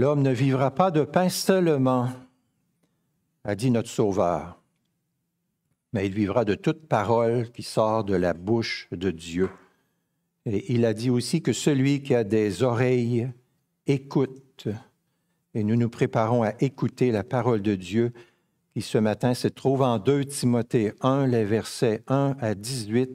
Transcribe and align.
L'homme 0.00 0.22
ne 0.22 0.30
vivra 0.30 0.70
pas 0.70 0.90
de 0.90 1.04
pain 1.04 1.28
seulement, 1.28 2.08
a 3.44 3.54
dit 3.54 3.70
notre 3.70 3.90
Sauveur, 3.90 4.58
mais 5.92 6.06
il 6.06 6.14
vivra 6.14 6.46
de 6.46 6.54
toute 6.54 6.88
parole 6.88 7.50
qui 7.50 7.62
sort 7.62 8.04
de 8.04 8.14
la 8.14 8.32
bouche 8.32 8.88
de 8.92 9.10
Dieu. 9.10 9.50
Et 10.46 10.72
il 10.72 10.86
a 10.86 10.94
dit 10.94 11.10
aussi 11.10 11.42
que 11.42 11.52
celui 11.52 12.02
qui 12.02 12.14
a 12.14 12.24
des 12.24 12.62
oreilles 12.62 13.30
écoute. 13.86 14.68
Et 15.52 15.62
nous 15.64 15.76
nous 15.76 15.90
préparons 15.90 16.44
à 16.44 16.54
écouter 16.60 17.12
la 17.12 17.22
parole 17.22 17.60
de 17.60 17.74
Dieu 17.74 18.14
qui 18.72 18.80
ce 18.80 18.96
matin 18.96 19.34
se 19.34 19.48
trouve 19.48 19.82
en 19.82 19.98
2 19.98 20.24
Timothée 20.24 20.94
1, 21.02 21.26
les 21.26 21.44
versets 21.44 22.04
1 22.06 22.36
à 22.40 22.54
18, 22.54 23.10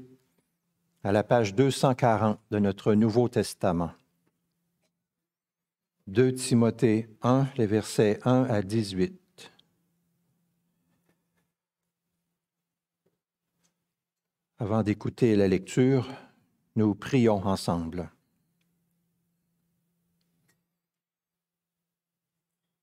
à 1.03 1.11
la 1.11 1.23
page 1.23 1.55
240 1.55 2.37
de 2.51 2.59
notre 2.59 2.93
Nouveau 2.93 3.27
Testament. 3.27 3.89
2 6.07 6.33
Timothée 6.33 7.09
1, 7.23 7.47
les 7.57 7.65
versets 7.65 8.19
1 8.25 8.43
à 8.43 8.61
18. 8.61 9.51
Avant 14.59 14.83
d'écouter 14.83 15.35
la 15.35 15.47
lecture, 15.47 16.07
nous 16.75 16.93
prions 16.93 17.43
ensemble. 17.47 18.11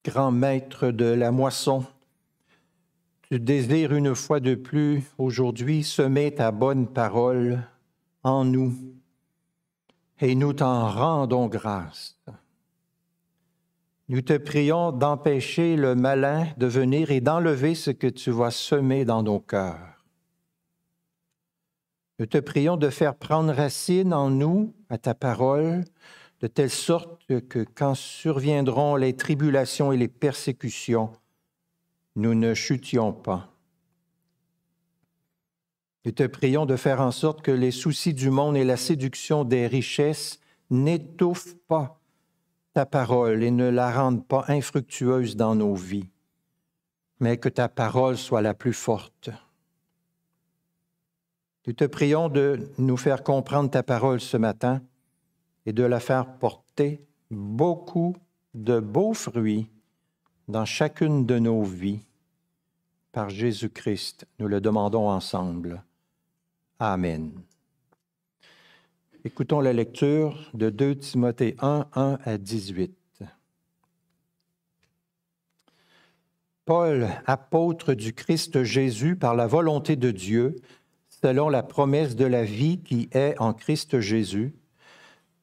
Grand 0.05 0.33
maître 0.33 0.91
de 0.91 1.05
la 1.05 1.31
moisson, 1.31 1.87
tu 3.23 3.39
désires 3.39 3.95
une 3.95 4.17
fois 4.17 4.41
de 4.41 4.57
plus 4.57 5.05
aujourd'hui 5.17 5.85
semer 5.85 6.35
ta 6.35 6.51
bonne 6.51 6.89
parole 6.93 7.63
en 8.25 8.45
nous 8.45 8.75
et 10.21 10.35
nous 10.35 10.55
t'en 10.55 10.91
rendons 10.91 11.47
grâce. 11.47 12.19
Nous 14.13 14.21
te 14.21 14.37
prions 14.37 14.93
d'empêcher 14.93 15.75
le 15.75 15.95
malin 15.95 16.47
de 16.59 16.67
venir 16.67 17.11
et 17.11 17.23
d'enlever 17.23 17.75
ce 17.75 17.91
que 17.91 18.07
tu 18.07 18.31
vas 18.31 18.51
semer 18.51 19.07
dans 19.07 19.23
nos 19.23 19.41
cœurs. 19.41 20.05
Nous 22.19 22.27
te 22.27 22.37
prions 22.37 22.77
de 22.77 22.91
faire 22.91 23.15
prendre 23.15 23.55
racine 23.55 24.13
en 24.13 24.29
nous 24.29 24.75
à 24.91 24.99
ta 24.99 25.15
parole, 25.15 25.87
de 26.41 26.47
telle 26.47 26.69
sorte 26.69 27.25
que 27.27 27.65
quand 27.75 27.95
surviendront 27.95 28.97
les 28.97 29.17
tribulations 29.17 29.93
et 29.93 29.97
les 29.97 30.09
persécutions, 30.09 31.11
nous 32.15 32.35
ne 32.35 32.53
chutions 32.53 33.15
pas. 33.15 33.49
Nous 36.05 36.13
te 36.13 36.27
prions 36.27 36.67
de 36.67 36.77
faire 36.77 37.01
en 37.01 37.13
sorte 37.13 37.41
que 37.41 37.51
les 37.51 37.71
soucis 37.71 38.13
du 38.13 38.29
monde 38.29 38.59
et 38.59 38.65
la 38.65 38.77
séduction 38.77 39.45
des 39.45 39.67
richesses 39.67 40.39
n'étouffent 40.69 41.57
pas 41.67 42.02
ta 42.73 42.87
parole 42.87 43.43
et 43.43 43.51
ne 43.51 43.69
la 43.69 43.93
rende 43.93 44.27
pas 44.27 44.45
infructueuse 44.49 45.37
dans 45.37 45.55
nos 45.55 45.75
vies, 45.75 46.09
mais 47.21 47.37
que 47.37 47.49
ta 47.49 47.69
parole 47.69 48.17
soit 48.17 48.43
la 48.43 48.55
plus 48.55 48.73
forte. 48.73 49.31
Nous 51.67 51.73
te 51.75 51.85
prions 51.85 52.29
de 52.29 52.71
nous 52.79 52.97
faire 52.97 53.23
comprendre 53.23 53.71
ta 53.71 53.83
parole 53.83 54.21
ce 54.21 54.37
matin 54.37 54.83
et 55.65 55.73
de 55.73 55.85
la 55.85 56.01
faire 56.01 56.27
porter 56.39 57.07
beaucoup 57.31 58.17
de 58.55 58.81
beaux 58.81 59.15
fruits 59.15 59.71
dans 60.49 60.65
chacune 60.65 61.25
de 61.25 61.39
nos 61.39 61.63
vies. 61.63 62.05
Par 63.13 63.29
Jésus-Christ, 63.29 64.27
nous 64.39 64.49
le 64.49 64.61
demandons 64.61 65.09
ensemble. 65.09 65.85
Amen. 66.79 67.31
Écoutons 69.25 69.61
la 69.61 69.73
lecture 69.73 70.51
de 70.53 70.69
2 70.69 70.97
Timothée 70.97 71.55
1, 71.61 71.87
1 71.95 72.19
à 72.25 72.39
18. 72.39 73.23
Paul, 76.65 77.07
apôtre 77.27 77.95
du 77.95 78.15
Christ 78.15 78.65
Jésus 78.65 79.15
par 79.15 79.37
la 79.37 79.47
volonté 79.47 79.95
de 79.95 80.11
Dieu, 80.11 80.57
selon 81.09 81.49
la 81.49 81.63
promesse 81.63 82.17
de 82.17 82.25
la 82.25 82.43
vie 82.43 82.81
qui 82.81 83.09
est 83.13 83.37
en 83.39 83.53
Christ 83.53 84.01
Jésus, 84.01 84.55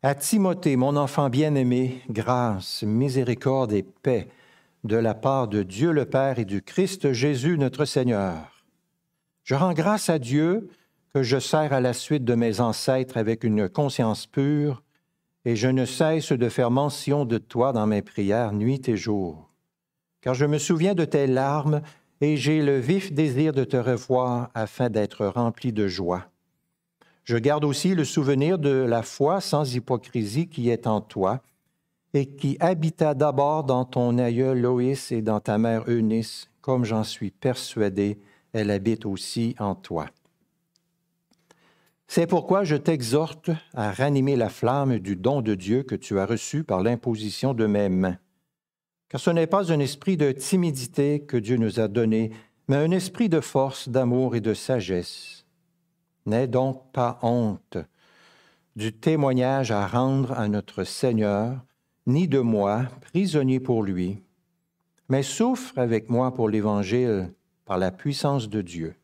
à 0.04 0.14
Timothée, 0.14 0.76
mon 0.76 0.98
enfant 0.98 1.30
bien-aimé, 1.30 2.02
grâce, 2.10 2.84
miséricorde 2.84 3.72
et 3.72 3.84
paix 3.84 4.28
de 4.84 4.98
la 4.98 5.14
part 5.14 5.48
de 5.48 5.64
Dieu 5.64 5.94
le 5.94 6.04
Père 6.04 6.38
et 6.38 6.46
du 6.46 6.62
Christ 6.62 7.14
Jésus 7.14 7.58
notre 7.58 7.86
Seigneur. 7.86 8.66
Je 9.46 9.56
rends 9.56 9.74
grâce 9.74 10.10
à 10.10 10.20
Dieu 10.20 10.70
que 11.14 11.24
je 11.24 11.40
sers 11.40 11.74
à 11.74 11.82
la 11.82 11.94
suite 11.94 12.24
de 12.24 12.36
mes 12.36 12.60
ancêtres 12.60 13.18
avec 13.18 13.44
une 13.44 13.68
conscience 13.68 14.28
pure, 14.28 14.84
et 15.46 15.56
je 15.56 15.68
ne 15.68 15.86
cesse 15.86 16.32
de 16.32 16.50
faire 16.50 16.72
mention 16.72 17.26
de 17.26 17.38
toi 17.38 17.72
dans 17.74 17.88
mes 17.88 18.02
prières 18.02 18.54
nuit 18.54 18.88
et 18.88 18.98
jour. 18.98 19.50
Car 20.22 20.34
je 20.34 20.46
me 20.46 20.58
souviens 20.58 20.96
de 20.96 21.06
tes 21.06 21.28
larmes, 21.28 21.82
et 22.22 22.36
j'ai 22.36 22.62
le 22.62 22.78
vif 22.78 23.14
désir 23.14 23.54
de 23.54 23.64
te 23.64 23.78
revoir 23.78 24.50
afin 24.54 24.90
d'être 24.90 25.26
rempli 25.26 25.72
de 25.72 25.88
joie. 25.88 26.26
Je 27.24 27.38
garde 27.38 27.64
aussi 27.64 27.96
le 27.96 28.04
souvenir 28.04 28.60
de 28.60 28.70
la 28.70 29.04
foi 29.04 29.40
sans 29.40 29.76
hypocrisie 29.76 30.48
qui 30.48 30.70
est 30.70 30.88
en 30.88 31.00
toi, 31.00 31.42
et 32.14 32.26
qui 32.26 32.58
habita 32.60 33.14
d'abord 33.14 33.64
dans 33.64 33.86
ton 33.86 34.18
aïeul 34.18 34.60
Loïs 34.60 35.12
et 35.12 35.22
dans 35.22 35.40
ta 35.40 35.58
mère 35.58 35.88
Eunice, 35.88 36.50
comme 36.62 36.84
j'en 36.84 37.04
suis 37.04 37.32
persuadé, 37.32 38.20
elle 38.52 38.72
habite 38.72 39.06
aussi 39.06 39.56
en 39.60 39.76
toi. 39.76 40.08
C'est 42.12 42.26
pourquoi 42.26 42.64
je 42.64 42.76
t'exhorte 42.76 43.52
à 43.76 43.92
ranimer 43.92 44.36
la 44.36 44.50
flamme 44.50 44.98
du 44.98 45.16
don 45.16 45.42
de 45.42 45.54
Dieu 45.54 45.84
que 45.84 45.94
tu 45.94 46.18
as 46.18 46.26
reçu 46.26 46.64
par 46.64 46.82
l'imposition 46.82 47.54
de 47.54 47.68
mes 47.68 47.88
mains. 47.88 48.18
Car 49.10 49.22
ce 49.22 49.30
n'est 49.30 49.46
pas 49.46 49.72
un 49.72 49.80
esprit 49.80 50.18
de 50.18 50.32
timidité 50.32 51.20
que 51.20 51.38
Dieu 51.38 51.58
nous 51.58 51.80
a 51.80 51.88
donné, 51.88 52.32
mais 52.68 52.78
un 52.78 52.90
esprit 52.90 53.30
de 53.30 53.40
force, 53.40 53.90
d'amour 53.90 54.36
et 54.36 54.42
de 54.42 54.56
sagesse. 54.56 55.46
N'aie 56.26 56.48
donc 56.48 56.92
pas 56.94 57.20
honte 57.22 57.78
du 58.76 58.92
témoignage 58.92 59.70
à 59.70 59.86
rendre 59.86 60.32
à 60.32 60.48
notre 60.48 60.86
Seigneur, 60.86 61.64
ni 62.08 62.28
de 62.28 62.40
moi, 62.40 62.88
prisonnier 63.02 63.60
pour 63.60 63.84
lui, 63.84 64.24
mais 65.10 65.22
souffre 65.22 65.78
avec 65.78 66.10
moi 66.10 66.34
pour 66.34 66.50
l'Évangile 66.50 67.32
par 67.66 67.78
la 67.78 67.92
puissance 67.92 68.50
de 68.50 68.64
Dieu 68.64 68.96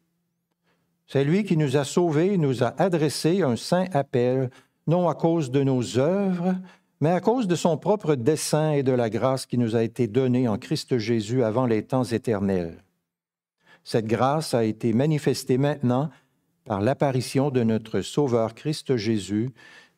c'est 1.07 1.23
lui 1.23 1.43
qui 1.43 1.57
nous 1.57 1.77
a 1.77 1.83
sauvés, 1.83 2.37
nous 2.37 2.63
a 2.63 2.73
adressé 2.81 3.41
un 3.41 3.55
saint 3.55 3.85
appel, 3.93 4.49
non 4.87 5.07
à 5.07 5.13
cause 5.13 5.51
de 5.51 5.63
nos 5.63 5.99
œuvres, 5.99 6.55
mais 7.01 7.11
à 7.11 7.19
cause 7.19 7.47
de 7.47 7.55
son 7.55 7.77
propre 7.77 8.15
dessein 8.15 8.71
et 8.71 8.83
de 8.83 8.91
la 8.91 9.09
grâce 9.09 9.45
qui 9.45 9.57
nous 9.57 9.75
a 9.75 9.83
été 9.83 10.07
donnée 10.07 10.47
en 10.47 10.57
Christ 10.57 10.97
Jésus 10.97 11.43
avant 11.43 11.65
les 11.65 11.83
temps 11.83 12.03
éternels. 12.03 12.83
Cette 13.83 14.07
grâce 14.07 14.53
a 14.53 14.63
été 14.63 14.93
manifestée 14.93 15.59
maintenant 15.59 16.09
par 16.63 16.81
l'apparition 16.81 17.51
de 17.51 17.61
notre 17.61 18.01
Sauveur 18.01 18.55
Christ 18.55 18.95
Jésus, 18.95 19.51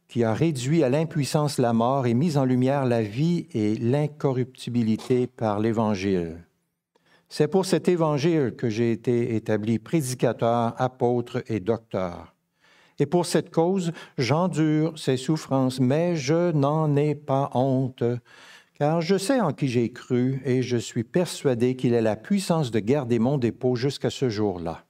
qui 0.09 0.23
a 0.23 0.33
réduit 0.33 0.83
à 0.83 0.89
l'impuissance 0.89 1.57
la 1.57 1.71
mort 1.71 2.07
et 2.07 2.13
mis 2.13 2.37
en 2.37 2.43
lumière 2.43 2.85
la 2.85 3.01
vie 3.01 3.47
et 3.53 3.75
l'incorruptibilité 3.75 5.27
par 5.27 5.59
l'Évangile. 5.59 6.46
C'est 7.29 7.49
pour 7.49 7.65
cet 7.65 7.89
évangile 7.89 8.53
que 8.57 8.69
j'ai 8.69 8.91
été 8.91 9.35
établi 9.35 9.79
prédicateur, 9.79 10.73
apôtre 10.77 11.43
et 11.47 11.59
docteur. 11.59 12.33
Et 12.99 13.05
pour 13.05 13.25
cette 13.25 13.51
cause, 13.51 13.91
j'endure 14.17 14.97
ces 14.97 15.17
souffrances, 15.17 15.79
mais 15.79 16.15
je 16.15 16.51
n'en 16.51 16.95
ai 16.95 17.15
pas 17.15 17.51
honte, 17.53 18.03
car 18.73 19.01
je 19.01 19.17
sais 19.17 19.41
en 19.41 19.53
qui 19.53 19.67
j'ai 19.67 19.91
cru 19.91 20.41
et 20.45 20.61
je 20.61 20.77
suis 20.77 21.03
persuadé 21.03 21.75
qu'il 21.75 21.93
a 21.95 22.01
la 22.01 22.15
puissance 22.15 22.71
de 22.71 22.79
garder 22.79 23.19
mon 23.19 23.37
dépôt 23.37 23.75
jusqu'à 23.75 24.09
ce 24.09 24.29
jour-là. 24.29 24.85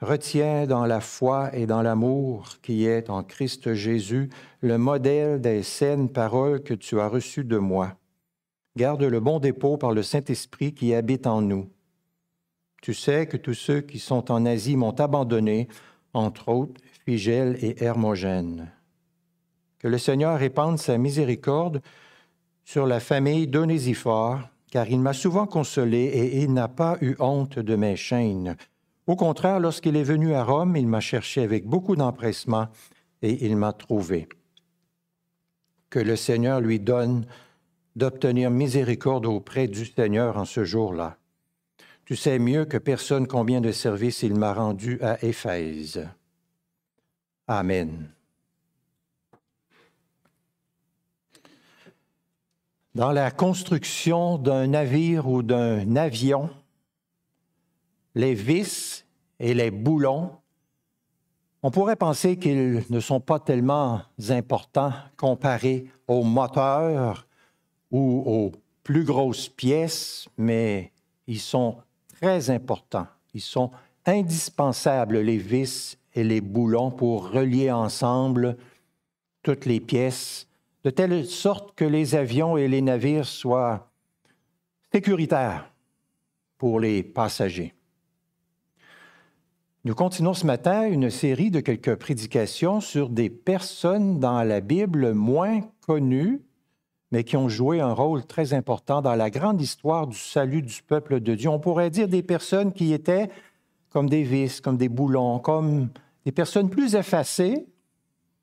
Retiens 0.00 0.66
dans 0.66 0.86
la 0.86 1.00
foi 1.00 1.54
et 1.54 1.66
dans 1.66 1.82
l'amour 1.82 2.56
qui 2.62 2.86
est 2.86 3.10
en 3.10 3.22
Christ 3.22 3.74
Jésus 3.74 4.30
le 4.60 4.76
modèle 4.76 5.40
des 5.40 5.62
saines 5.62 6.08
paroles 6.08 6.62
que 6.62 6.74
tu 6.74 6.98
as 6.98 7.08
reçues 7.08 7.44
de 7.44 7.58
moi 7.58 7.96
garde 8.76 9.02
le 9.02 9.20
bon 9.20 9.38
dépôt 9.38 9.76
par 9.76 9.92
le 9.92 10.02
Saint-Esprit 10.02 10.74
qui 10.74 10.94
habite 10.94 11.26
en 11.26 11.42
nous. 11.42 11.68
Tu 12.80 12.94
sais 12.94 13.26
que 13.26 13.36
tous 13.36 13.54
ceux 13.54 13.80
qui 13.80 13.98
sont 13.98 14.30
en 14.32 14.44
Asie 14.44 14.76
m'ont 14.76 14.98
abandonné, 14.98 15.68
entre 16.14 16.48
autres 16.48 16.80
Figel 17.04 17.56
et 17.60 17.82
Hermogène. 17.82 18.72
Que 19.78 19.88
le 19.88 19.98
Seigneur 19.98 20.38
répande 20.38 20.78
sa 20.78 20.98
miséricorde 20.98 21.82
sur 22.64 22.86
la 22.86 23.00
famille 23.00 23.48
d'Onésiphore, 23.48 24.40
car 24.70 24.88
il 24.88 25.00
m'a 25.00 25.12
souvent 25.12 25.46
consolé 25.46 26.04
et 26.04 26.42
il 26.42 26.52
n'a 26.52 26.68
pas 26.68 26.96
eu 27.00 27.14
honte 27.18 27.58
de 27.58 27.76
mes 27.76 27.96
chaînes. 27.96 28.56
Au 29.06 29.16
contraire, 29.16 29.60
lorsqu'il 29.60 29.96
est 29.96 30.04
venu 30.04 30.34
à 30.34 30.44
Rome, 30.44 30.76
il 30.76 30.86
m'a 30.86 31.00
cherché 31.00 31.42
avec 31.42 31.66
beaucoup 31.66 31.96
d'empressement 31.96 32.68
et 33.20 33.44
il 33.44 33.56
m'a 33.56 33.72
trouvé. 33.72 34.28
Que 35.90 35.98
le 35.98 36.16
Seigneur 36.16 36.60
lui 36.60 36.80
donne 36.80 37.26
d'obtenir 37.96 38.50
miséricorde 38.50 39.26
auprès 39.26 39.68
du 39.68 39.84
Seigneur 39.86 40.36
en 40.36 40.44
ce 40.44 40.64
jour-là. 40.64 41.16
Tu 42.04 42.16
sais 42.16 42.38
mieux 42.38 42.64
que 42.64 42.78
personne 42.78 43.26
combien 43.26 43.60
de 43.60 43.72
services 43.72 44.22
il 44.22 44.34
m'a 44.34 44.54
rendu 44.54 45.00
à 45.02 45.22
Éphèse. 45.24 46.08
Amen. 47.46 48.10
Dans 52.94 53.12
la 53.12 53.30
construction 53.30 54.36
d'un 54.36 54.66
navire 54.66 55.26
ou 55.26 55.42
d'un 55.42 55.96
avion, 55.96 56.50
les 58.14 58.34
vis 58.34 59.06
et 59.40 59.54
les 59.54 59.70
boulons, 59.70 60.32
on 61.62 61.70
pourrait 61.70 61.96
penser 61.96 62.36
qu'ils 62.36 62.84
ne 62.90 63.00
sont 63.00 63.20
pas 63.20 63.38
tellement 63.38 64.02
importants 64.28 64.92
comparés 65.16 65.86
aux 66.08 66.24
moteurs 66.24 67.26
ou 67.92 68.22
aux 68.26 68.52
plus 68.82 69.04
grosses 69.04 69.48
pièces, 69.48 70.28
mais 70.36 70.90
ils 71.26 71.38
sont 71.38 71.76
très 72.20 72.50
importants. 72.50 73.06
Ils 73.34 73.40
sont 73.40 73.70
indispensables, 74.06 75.18
les 75.18 75.38
vis 75.38 75.98
et 76.14 76.24
les 76.24 76.40
boulons, 76.40 76.90
pour 76.90 77.30
relier 77.30 77.70
ensemble 77.70 78.56
toutes 79.42 79.66
les 79.66 79.80
pièces, 79.80 80.48
de 80.84 80.90
telle 80.90 81.26
sorte 81.26 81.74
que 81.76 81.84
les 81.84 82.14
avions 82.14 82.56
et 82.56 82.66
les 82.66 82.82
navires 82.82 83.26
soient 83.26 83.90
sécuritaires 84.92 85.70
pour 86.58 86.80
les 86.80 87.02
passagers. 87.02 87.74
Nous 89.84 89.94
continuons 89.94 90.34
ce 90.34 90.46
matin 90.46 90.86
une 90.86 91.10
série 91.10 91.50
de 91.50 91.58
quelques 91.60 91.96
prédications 91.96 92.80
sur 92.80 93.08
des 93.08 93.30
personnes 93.30 94.20
dans 94.20 94.44
la 94.44 94.60
Bible 94.60 95.12
moins 95.12 95.60
connues, 95.80 96.40
mais 97.12 97.24
qui 97.24 97.36
ont 97.36 97.48
joué 97.48 97.80
un 97.80 97.92
rôle 97.92 98.24
très 98.24 98.54
important 98.54 99.02
dans 99.02 99.14
la 99.14 99.30
grande 99.30 99.60
histoire 99.60 100.06
du 100.06 100.16
salut 100.16 100.62
du 100.62 100.82
peuple 100.82 101.20
de 101.20 101.34
Dieu. 101.34 101.50
On 101.50 101.60
pourrait 101.60 101.90
dire 101.90 102.08
des 102.08 102.22
personnes 102.22 102.72
qui 102.72 102.92
étaient 102.94 103.28
comme 103.90 104.08
des 104.08 104.22
vis, 104.22 104.62
comme 104.62 104.78
des 104.78 104.88
boulons, 104.88 105.38
comme 105.38 105.90
des 106.24 106.32
personnes 106.32 106.70
plus 106.70 106.94
effacées, 106.94 107.66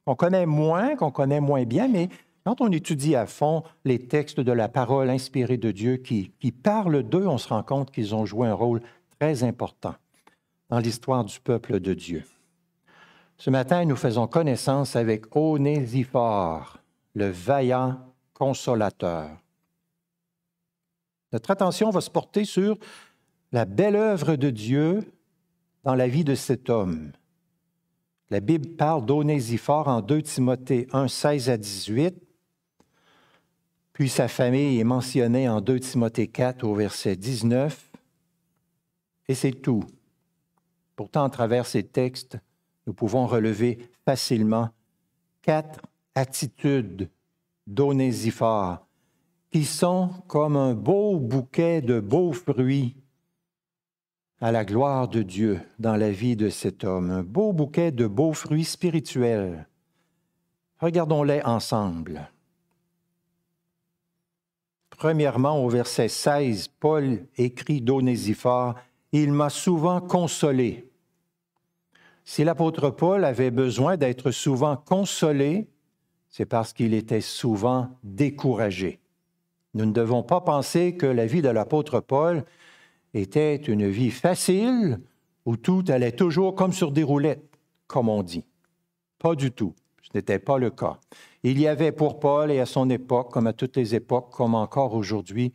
qu'on 0.05 0.15
connaît 0.15 0.45
moins, 0.45 0.95
qu'on 0.95 1.09
connaît 1.09 1.41
moins 1.41 1.63
bien, 1.63 1.87
mais 1.87 2.09
quand 2.45 2.61
on 2.61 2.71
étudie 2.71 3.15
à 3.15 3.25
fond 3.25 3.63
les 3.85 3.99
textes 3.99 4.39
de 4.39 4.51
la 4.51 4.69
parole 4.69 5.09
inspirée 5.09 5.57
de 5.57 5.71
Dieu 5.71 5.97
qui, 5.97 6.31
qui 6.39 6.51
parlent 6.51 7.03
d'eux, 7.03 7.25
on 7.25 7.39
se 7.39 7.49
rend 7.49 7.63
compte 7.63 7.91
qu'ils 7.91 8.13
ont 8.13 8.25
joué 8.25 8.47
un 8.47 8.53
rôle 8.53 8.81
très 9.19 9.43
important 9.43 9.95
dans 10.69 10.79
l'histoire 10.79 11.25
du 11.25 11.39
peuple 11.39 11.79
de 11.79 11.95
Dieu. 11.95 12.23
Ce 13.37 13.49
matin, 13.49 13.85
nous 13.85 13.95
faisons 13.95 14.27
connaissance 14.27 14.95
avec 14.95 15.35
Onésiphore, 15.35 16.77
le 17.15 17.29
vaillant 17.29 17.97
consolateur. 18.39 19.29
Notre 21.31 21.51
attention 21.51 21.91
va 21.91 22.01
se 22.01 22.09
porter 22.09 22.45
sur 22.45 22.77
la 23.51 23.65
belle 23.65 23.95
œuvre 23.95 24.35
de 24.35 24.49
Dieu 24.49 25.13
dans 25.83 25.93
la 25.93 26.07
vie 26.07 26.23
de 26.23 26.35
cet 26.35 26.69
homme. 26.69 27.11
La 28.31 28.39
Bible 28.39 28.75
parle 28.75 29.05
d'Onésiphore 29.05 29.87
en 29.87 30.01
2 30.01 30.21
Timothée 30.21 30.87
1, 30.93 31.07
16 31.07 31.49
à 31.49 31.57
18, 31.57 32.15
puis 33.93 34.07
sa 34.07 34.27
famille 34.27 34.79
est 34.79 34.85
mentionnée 34.85 35.49
en 35.49 35.61
2 35.61 35.79
Timothée 35.79 36.27
4 36.27 36.63
au 36.63 36.73
verset 36.73 37.15
19, 37.15 37.91
et 39.27 39.35
c'est 39.35 39.51
tout. 39.51 39.83
Pourtant, 40.95 41.25
à 41.25 41.29
travers 41.29 41.65
ces 41.65 41.83
textes, 41.83 42.37
nous 42.87 42.93
pouvons 42.93 43.27
relever 43.27 43.79
facilement 44.05 44.69
quatre 45.41 45.81
attitudes 46.15 47.09
d'Onésiphore 47.69 48.85
qui 49.51 49.63
sont 49.63 50.09
comme 50.27 50.57
un 50.57 50.73
beau 50.73 51.17
bouquet 51.17 51.81
de 51.81 51.99
beaux 51.99 52.33
fruits 52.33 52.95
à 54.41 54.51
la 54.51 54.65
gloire 54.65 55.07
de 55.07 55.21
Dieu 55.21 55.61
dans 55.79 55.95
la 55.95 56.11
vie 56.11 56.35
de 56.35 56.49
cet 56.49 56.83
homme, 56.83 57.11
un 57.11 57.23
beau 57.23 57.53
bouquet 57.53 57.91
de 57.91 58.07
beaux 58.07 58.33
fruits 58.33 58.63
spirituels. 58.63 59.67
Regardons-les 60.79 61.41
ensemble. 61.43 62.29
Premièrement, 64.89 65.63
au 65.63 65.69
verset 65.69 66.07
16, 66.07 66.69
Paul 66.79 67.25
écrit 67.37 67.81
d'Onésiphore, 67.81 68.75
Il 69.11 69.31
m'a 69.31 69.49
souvent 69.49 70.01
consolé. 70.01 70.89
Si 72.23 72.43
l'apôtre 72.43 72.89
Paul 72.89 73.25
avait 73.25 73.51
besoin 73.51 73.97
d'être 73.97 74.31
souvent 74.31 74.77
consolé, 74.77 75.67
c'est 76.29 76.45
parce 76.45 76.73
qu'il 76.73 76.93
était 76.93 77.21
souvent 77.21 77.89
découragé. 78.03 78.99
Nous 79.73 79.85
ne 79.85 79.91
devons 79.91 80.23
pas 80.23 80.41
penser 80.41 80.95
que 80.95 81.05
la 81.05 81.25
vie 81.25 81.41
de 81.41 81.49
l'apôtre 81.49 81.99
Paul 81.99 82.43
était 83.13 83.55
une 83.55 83.87
vie 83.87 84.11
facile 84.11 84.99
où 85.45 85.57
tout 85.57 85.83
allait 85.87 86.11
toujours 86.11 86.55
comme 86.55 86.73
sur 86.73 86.91
des 86.91 87.03
roulettes, 87.03 87.57
comme 87.87 88.09
on 88.09 88.23
dit. 88.23 88.45
Pas 89.19 89.35
du 89.35 89.51
tout. 89.51 89.73
Ce 90.01 90.17
n'était 90.17 90.39
pas 90.39 90.57
le 90.57 90.69
cas. 90.69 90.99
Il 91.43 91.59
y 91.59 91.67
avait 91.67 91.91
pour 91.91 92.19
Paul 92.19 92.51
et 92.51 92.59
à 92.59 92.65
son 92.65 92.89
époque, 92.89 93.31
comme 93.31 93.47
à 93.47 93.53
toutes 93.53 93.77
les 93.77 93.95
époques, 93.95 94.31
comme 94.31 94.55
encore 94.55 94.93
aujourd'hui, 94.93 95.53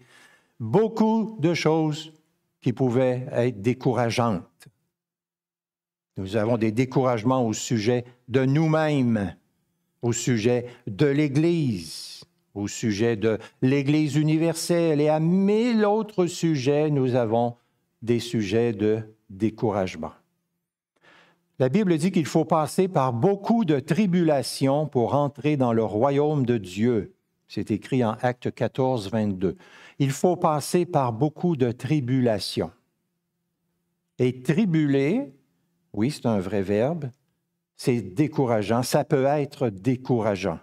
beaucoup 0.61 1.37
de 1.41 1.55
choses 1.55 2.13
qui 2.61 2.73
pouvaient 2.73 3.27
être 3.33 3.61
décourageantes. 3.61 4.69
Nous 6.17 6.37
avons 6.37 6.57
des 6.57 6.71
découragements 6.71 7.45
au 7.45 7.53
sujet 7.53 8.05
de 8.29 8.45
nous-mêmes, 8.45 9.35
au 10.05 10.13
sujet 10.13 10.67
de 10.87 11.07
l'Église, 11.07 12.25
au 12.55 12.69
sujet 12.69 13.17
de 13.17 13.39
l'Église 13.63 14.17
universelle 14.17 15.01
et 15.01 15.09
à 15.09 15.19
mille 15.19 15.87
autres 15.87 16.27
sujets, 16.27 16.91
nous 16.91 17.15
avons 17.15 17.57
des 18.03 18.21
sujets 18.21 18.75
de 18.75 19.01
découragement. 19.31 20.13
La 21.59 21.71
Bible 21.71 21.97
dit 21.97 22.13
qu'il 22.13 22.27
faut 22.27 22.45
passer 22.45 22.87
par 22.87 23.15
beaucoup 23.15 23.65
de 23.65 23.81
tribulations 23.81 24.87
pour 24.87 25.15
entrer 25.15 25.57
dans 25.57 25.73
le 25.73 25.85
royaume 25.85 26.45
de 26.45 26.59
Dieu. 26.59 27.15
C'est 27.49 27.71
écrit 27.71 28.05
en 28.05 28.13
Acte 28.21 28.53
14, 28.53 29.11
22. 29.11 29.57
Il 29.99 30.11
faut 30.11 30.37
passer 30.37 30.85
par 30.85 31.15
beaucoup 31.15 31.57
de 31.57 31.73
tribulations. 31.73 32.73
Et 34.19 34.43
tribuler, 34.43 35.33
oui, 35.95 36.11
c'est 36.11 36.27
un 36.27 36.41
vrai 36.41 36.61
verbe, 36.61 37.09
c'est 37.77 38.01
décourageant, 38.01 38.83
ça 38.83 39.05
peut 39.05 39.25
être 39.25 39.69
décourageant. 39.69 40.59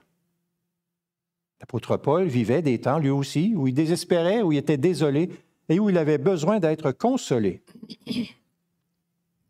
L'apôtre 1.59 1.97
Paul 1.97 2.25
vivait 2.25 2.61
des 2.61 2.81
temps, 2.81 2.97
lui 2.97 3.09
aussi, 3.09 3.53
où 3.55 3.67
il 3.67 3.73
désespérait, 3.73 4.41
où 4.41 4.51
il 4.51 4.57
était 4.57 4.77
désolé 4.77 5.29
et 5.69 5.79
où 5.79 5.89
il 5.89 5.97
avait 5.97 6.17
besoin 6.17 6.59
d'être 6.59 6.91
consolé. 6.91 7.63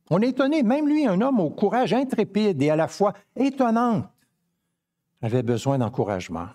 On 0.09 0.21
est 0.21 0.29
étonné, 0.29 0.61
même 0.61 0.89
lui, 0.89 1.07
un 1.07 1.21
homme 1.21 1.39
au 1.39 1.49
courage 1.49 1.93
intrépide 1.93 2.61
et 2.61 2.69
à 2.69 2.75
la 2.75 2.89
fois 2.89 3.13
étonnant, 3.35 4.03
avait 5.21 5.43
besoin 5.43 5.77
d'encouragement, 5.77 6.47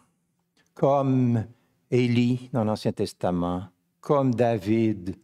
comme 0.74 1.46
Élie 1.90 2.50
dans 2.52 2.64
l'Ancien 2.64 2.92
Testament, 2.92 3.62
comme 4.00 4.34
David, 4.34 5.16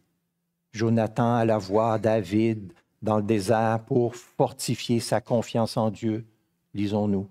Jonathan 0.71 1.35
à 1.35 1.45
la 1.45 1.59
voix, 1.59 1.99
David 1.99 2.73
dans 3.03 3.17
le 3.17 3.23
désert 3.23 3.81
pour 3.85 4.15
fortifier 4.15 4.99
sa 4.99 5.21
confiance 5.21 5.77
en 5.77 5.91
Dieu, 5.91 6.25
lisons-nous, 6.73 7.27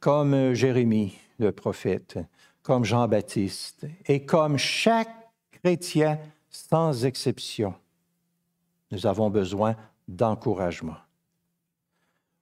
comme 0.00 0.52
Jérémie, 0.52 1.16
le 1.38 1.52
prophète, 1.52 2.18
comme 2.62 2.84
Jean-Baptiste, 2.84 3.86
et 4.06 4.26
comme 4.26 4.58
chaque 4.58 5.30
chrétien 5.52 6.18
sans 6.50 7.04
exception, 7.04 7.74
nous 8.90 9.06
avons 9.06 9.30
besoin 9.30 9.76
d'encouragement. 10.08 10.96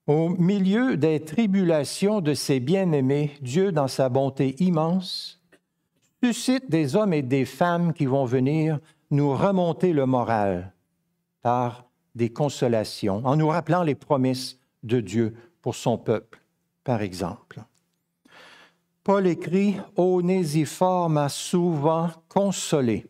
Au 0.06 0.30
milieu 0.30 0.96
des 0.96 1.20
tribulations 1.20 2.20
de 2.20 2.34
ses 2.34 2.60
bien-aimés, 2.60 3.32
Dieu, 3.40 3.72
dans 3.72 3.88
sa 3.88 4.08
bonté 4.08 4.54
immense, 4.62 5.40
suscite 6.22 6.70
des 6.70 6.96
hommes 6.96 7.12
et 7.12 7.22
des 7.22 7.44
femmes 7.44 7.92
qui 7.92 8.06
vont 8.06 8.24
venir 8.24 8.80
nous 9.10 9.34
remonter 9.34 9.92
le 9.92 10.06
moral 10.06 10.72
par 11.42 11.84
des 12.14 12.30
consolations, 12.30 13.22
en 13.24 13.36
nous 13.36 13.48
rappelant 13.48 13.82
les 13.82 13.94
promesses 13.94 14.58
de 14.82 15.00
Dieu 15.00 15.34
pour 15.62 15.74
son 15.74 15.98
peuple, 15.98 16.40
par 16.84 17.02
exemple. 17.02 17.62
Paul 19.02 19.26
écrit 19.26 19.76
Onésiphore 19.96 21.10
m'a 21.10 21.28
souvent 21.28 22.10
consolé. 22.28 23.06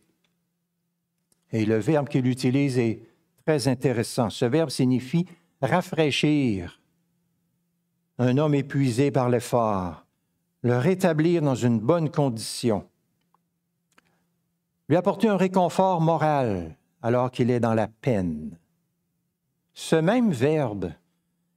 Et 1.53 1.65
le 1.67 1.79
verbe 1.79 2.09
qu'il 2.09 2.27
utilise 2.27 2.79
est 2.79 3.03
très 3.47 3.69
intéressant. 3.69 4.29
Ce 4.29 4.45
verbe 4.45 4.71
signifie 4.71 5.27
rafraîchir 5.63 6.81
un 8.19 8.39
homme 8.39 8.55
épuisé 8.55 9.11
par 9.11 9.29
l'effort, 9.29 10.05
le 10.63 10.79
rétablir 10.79 11.43
dans 11.43 11.55
une 11.55 11.81
bonne 11.81 12.11
condition, 12.11 12.89
lui 14.89 14.97
apporter 14.97 15.29
un 15.29 15.37
réconfort 15.37 16.01
moral 16.01 16.77
alors 17.03 17.31
qu'il 17.31 17.51
est 17.51 17.61
dans 17.61 17.75
la 17.75 17.89
peine. 17.89 18.59
Ce 19.75 19.97
même 19.97 20.31
verbe 20.31 20.93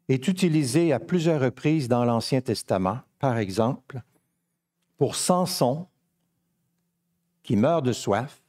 est 0.10 0.28
utilisé 0.28 0.92
à 0.92 1.00
plusieurs 1.00 1.42
reprises 1.42 1.88
dans 1.88 2.04
l'Ancien 2.04 2.42
Testament. 2.42 3.00
Par 3.20 3.38
exemple, 3.38 4.02
pour 4.98 5.16
Samson, 5.16 5.88
qui 7.44 7.56
meurt 7.56 7.86
de 7.86 7.94
soif. 7.94 8.42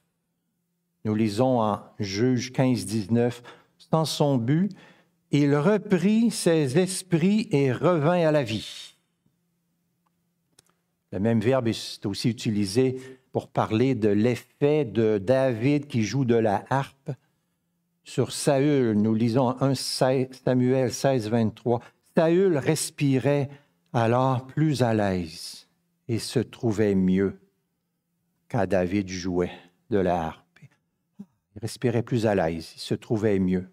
Nous 1.05 1.15
lisons 1.15 1.61
en 1.61 1.81
Juge 1.99 2.53
15, 2.53 2.85
19, 2.87 3.43
sans 3.79 4.05
son 4.05 4.39
but, 4.39 4.73
il 5.31 5.55
reprit 5.55 6.31
ses 6.31 6.79
esprits 6.79 7.49
et 7.51 7.71
revint 7.73 8.27
à 8.27 8.33
la 8.33 8.43
vie. 8.43 8.97
Le 11.13 11.21
même 11.21 11.41
verbe 11.41 11.69
est 11.69 12.05
aussi 12.07 12.29
utilisé 12.29 13.01
pour 13.33 13.49
parler 13.49 13.95
de 13.95 14.09
l'effet 14.09 14.85
de 14.85 15.19
David 15.19 15.87
qui 15.87 16.03
joue 16.03 16.25
de 16.25 16.35
la 16.35 16.65
harpe 16.71 17.13
sur 18.09 18.33
Saül. 18.33 18.95
Nous 18.95 19.15
lisons 19.15 19.55
1 19.61 19.75
Samuel 19.75 20.93
16, 20.93 21.29
23. 21.29 21.81
Saül 22.17 22.57
respirait 22.57 23.51
alors 23.93 24.47
plus 24.47 24.83
à 24.83 24.95
l'aise 24.95 25.69
et 26.09 26.19
se 26.19 26.39
trouvait 26.41 26.95
mieux 26.95 27.39
quand 28.51 28.67
David 28.67 29.09
jouait 29.09 29.53
de 29.91 29.99
la 29.99 30.23
harpe. 30.23 30.61
Il 31.55 31.61
respirait 31.61 32.03
plus 32.03 32.27
à 32.27 32.35
l'aise, 32.35 32.73
il 32.77 32.81
se 32.81 32.95
trouvait 32.95 33.39
mieux. 33.39 33.69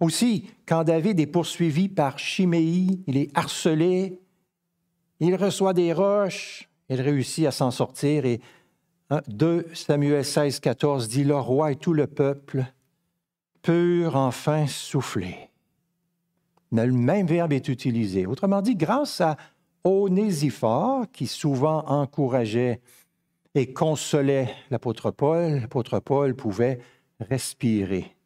Aussi, 0.00 0.50
quand 0.66 0.82
David 0.82 1.20
est 1.20 1.26
poursuivi 1.26 1.88
par 1.88 2.18
Chiméi, 2.18 3.04
il 3.06 3.16
est 3.16 3.30
harcelé, 3.36 4.20
il 5.20 5.36
reçoit 5.36 5.72
des 5.72 5.92
roches, 5.92 6.68
il 6.88 7.00
réussit 7.00 7.46
à 7.46 7.52
s'en 7.52 7.70
sortir 7.70 8.26
et 8.26 8.40
2 9.28 9.66
Samuel 9.74 10.24
16, 10.24 10.60
14 10.60 11.08
dit 11.08 11.24
Le 11.24 11.36
roi 11.36 11.72
et 11.72 11.76
tout 11.76 11.92
le 11.92 12.06
peuple 12.06 12.64
purent 13.62 14.16
enfin 14.16 14.66
souffler. 14.66 15.50
Le 16.72 16.90
même 16.90 17.26
verbe 17.26 17.52
est 17.52 17.68
utilisé. 17.68 18.26
Autrement 18.26 18.62
dit, 18.62 18.76
grâce 18.76 19.20
à 19.20 19.36
Onésiphore, 19.84 21.06
qui 21.12 21.26
souvent 21.26 21.84
encourageait 21.86 22.80
et 23.54 23.72
consolait 23.72 24.54
l'apôtre 24.70 25.10
Paul, 25.10 25.60
l'apôtre 25.60 26.00
Paul 26.00 26.34
pouvait 26.34 26.78
respirer. 27.20 28.16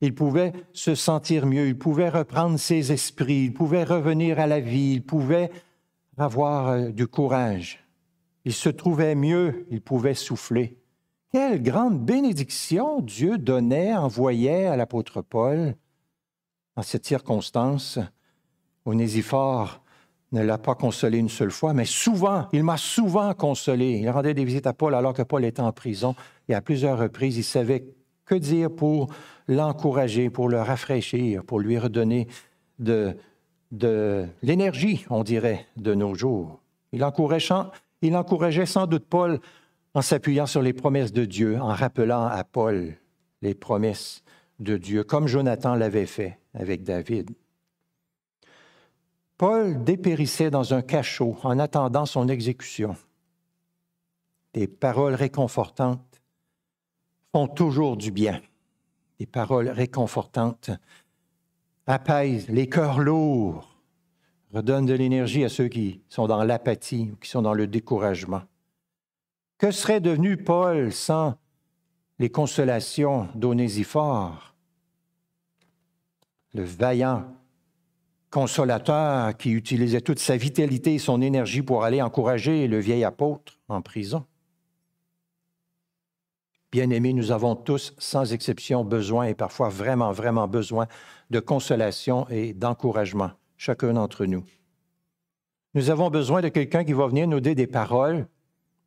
Il 0.00 0.14
pouvait 0.14 0.52
se 0.72 0.94
sentir 0.94 1.46
mieux, 1.46 1.68
il 1.68 1.78
pouvait 1.78 2.10
reprendre 2.10 2.58
ses 2.58 2.92
esprits, 2.92 3.44
il 3.44 3.54
pouvait 3.54 3.84
revenir 3.84 4.38
à 4.38 4.46
la 4.46 4.60
vie, 4.60 4.92
il 4.94 5.02
pouvait 5.02 5.50
avoir 6.18 6.68
euh, 6.68 6.88
du 6.90 7.06
courage. 7.06 7.83
Il 8.44 8.52
se 8.52 8.68
trouvait 8.68 9.14
mieux, 9.14 9.66
il 9.70 9.80
pouvait 9.80 10.14
souffler. 10.14 10.78
Quelle 11.32 11.62
grande 11.62 11.98
bénédiction 12.04 13.00
Dieu 13.00 13.38
donnait, 13.38 13.94
envoyait 13.94 14.66
à 14.66 14.76
l'apôtre 14.76 15.22
Paul. 15.22 15.74
En 16.76 16.82
cette 16.82 17.06
circonstance, 17.06 17.98
Onésiphore 18.84 19.80
ne 20.32 20.42
l'a 20.42 20.58
pas 20.58 20.74
consolé 20.74 21.18
une 21.18 21.28
seule 21.28 21.50
fois, 21.50 21.72
mais 21.72 21.84
souvent, 21.84 22.48
il 22.52 22.64
m'a 22.64 22.76
souvent 22.76 23.32
consolé. 23.34 23.98
Il 24.00 24.10
rendait 24.10 24.34
des 24.34 24.44
visites 24.44 24.66
à 24.66 24.72
Paul 24.72 24.94
alors 24.94 25.14
que 25.14 25.22
Paul 25.22 25.44
était 25.44 25.62
en 25.62 25.72
prison 25.72 26.14
et 26.48 26.54
à 26.54 26.60
plusieurs 26.60 26.98
reprises, 26.98 27.36
il 27.36 27.44
savait 27.44 27.84
que 28.26 28.34
dire 28.34 28.70
pour 28.70 29.08
l'encourager, 29.48 30.30
pour 30.30 30.48
le 30.48 30.60
rafraîchir, 30.60 31.44
pour 31.44 31.60
lui 31.60 31.78
redonner 31.78 32.26
de, 32.78 33.16
de 33.70 34.26
l'énergie, 34.42 35.04
on 35.10 35.22
dirait, 35.22 35.66
de 35.76 35.94
nos 35.94 36.14
jours. 36.14 36.60
Il 36.92 37.04
encourageait, 37.04 37.54
il 38.04 38.16
encourageait 38.16 38.66
sans 38.66 38.86
doute 38.86 39.06
Paul 39.06 39.40
en 39.94 40.02
s'appuyant 40.02 40.46
sur 40.46 40.62
les 40.62 40.72
promesses 40.72 41.12
de 41.12 41.24
Dieu, 41.24 41.60
en 41.60 41.68
rappelant 41.68 42.26
à 42.26 42.44
Paul 42.44 42.96
les 43.42 43.54
promesses 43.54 44.22
de 44.58 44.76
Dieu, 44.76 45.04
comme 45.04 45.26
Jonathan 45.26 45.74
l'avait 45.74 46.06
fait 46.06 46.38
avec 46.54 46.82
David. 46.82 47.30
Paul 49.36 49.82
dépérissait 49.82 50.50
dans 50.50 50.74
un 50.74 50.82
cachot 50.82 51.36
en 51.42 51.58
attendant 51.58 52.06
son 52.06 52.28
exécution. 52.28 52.96
Des 54.52 54.68
paroles 54.68 55.14
réconfortantes 55.14 56.22
font 57.32 57.48
toujours 57.48 57.96
du 57.96 58.12
bien. 58.12 58.40
Des 59.18 59.26
paroles 59.26 59.68
réconfortantes 59.68 60.70
apaisent 61.86 62.48
les 62.48 62.68
cœurs 62.68 63.00
lourds, 63.00 63.73
redonnent 64.54 64.86
de 64.86 64.94
l'énergie 64.94 65.44
à 65.44 65.48
ceux 65.48 65.68
qui 65.68 66.00
sont 66.08 66.26
dans 66.28 66.44
l'apathie 66.44 67.10
ou 67.12 67.16
qui 67.16 67.28
sont 67.28 67.42
dans 67.42 67.54
le 67.54 67.66
découragement. 67.66 68.42
Que 69.58 69.70
serait 69.70 70.00
devenu 70.00 70.36
Paul 70.36 70.92
sans 70.92 71.34
les 72.18 72.30
consolations 72.30 73.28
d'Onésiphore, 73.34 74.54
le 76.54 76.62
vaillant 76.62 77.24
consolateur 78.30 79.36
qui 79.36 79.50
utilisait 79.50 80.00
toute 80.00 80.18
sa 80.18 80.36
vitalité 80.36 80.94
et 80.94 80.98
son 80.98 81.20
énergie 81.20 81.62
pour 81.62 81.84
aller 81.84 82.02
encourager 82.02 82.68
le 82.68 82.78
vieil 82.78 83.04
apôtre 83.04 83.58
en 83.68 83.82
prison. 83.82 84.24
Bien-aimés, 86.72 87.12
nous 87.12 87.30
avons 87.30 87.54
tous, 87.54 87.94
sans 87.98 88.32
exception, 88.32 88.84
besoin, 88.84 89.26
et 89.26 89.34
parfois 89.34 89.68
vraiment, 89.68 90.10
vraiment 90.10 90.48
besoin, 90.48 90.88
de 91.30 91.38
consolation 91.38 92.28
et 92.28 92.52
d'encouragement, 92.52 93.30
chacun 93.56 93.94
d'entre 93.94 94.26
nous. 94.26 94.44
Nous 95.74 95.90
avons 95.90 96.10
besoin 96.10 96.40
de 96.40 96.48
quelqu'un 96.48 96.84
qui 96.84 96.92
va 96.92 97.06
venir 97.06 97.26
nous 97.26 97.40
dire 97.40 97.54
des 97.54 97.66
paroles, 97.66 98.26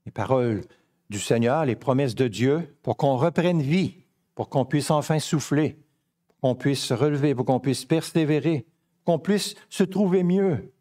les 0.05 0.11
paroles 0.11 0.61
du 1.09 1.19
Seigneur, 1.19 1.65
les 1.65 1.75
promesses 1.75 2.15
de 2.15 2.27
Dieu, 2.27 2.75
pour 2.81 2.97
qu'on 2.97 3.17
reprenne 3.17 3.61
vie, 3.61 3.95
pour 4.35 4.49
qu'on 4.49 4.65
puisse 4.65 4.91
enfin 4.91 5.19
souffler, 5.19 5.77
pour 6.27 6.37
qu'on 6.41 6.55
puisse 6.55 6.83
se 6.83 6.93
relever, 6.93 7.35
pour 7.35 7.45
qu'on 7.45 7.59
puisse 7.59 7.85
persévérer, 7.85 8.65
qu'on 9.03 9.19
puisse 9.19 9.55
se 9.69 9.83
trouver 9.83 10.23
mieux. 10.23 10.71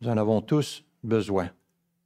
Nous 0.00 0.08
en 0.08 0.16
avons 0.16 0.40
tous 0.40 0.84
besoin. 1.02 1.50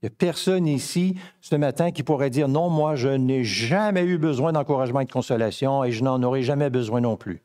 Il 0.02 0.06
n'y 0.06 0.08
a 0.08 0.10
personne 0.10 0.66
ici 0.66 1.16
ce 1.40 1.56
matin 1.56 1.90
qui 1.90 2.02
pourrait 2.02 2.30
dire 2.30 2.48
non, 2.48 2.68
moi, 2.68 2.94
je 2.94 3.08
n'ai 3.08 3.42
jamais 3.42 4.04
eu 4.04 4.18
besoin 4.18 4.52
d'encouragement 4.52 5.00
et 5.00 5.06
de 5.06 5.12
consolation 5.12 5.82
et 5.82 5.92
je 5.92 6.04
n'en 6.04 6.22
aurai 6.22 6.42
jamais 6.42 6.68
besoin 6.68 7.00
non 7.00 7.16
plus. 7.16 7.42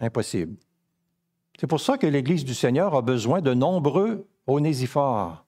Impossible. 0.00 0.56
C'est 1.62 1.68
pour 1.68 1.80
ça 1.80 1.96
que 1.96 2.08
l'Église 2.08 2.44
du 2.44 2.54
Seigneur 2.54 2.92
a 2.96 3.02
besoin 3.02 3.40
de 3.40 3.54
nombreux 3.54 4.26
onésiphores. 4.48 5.46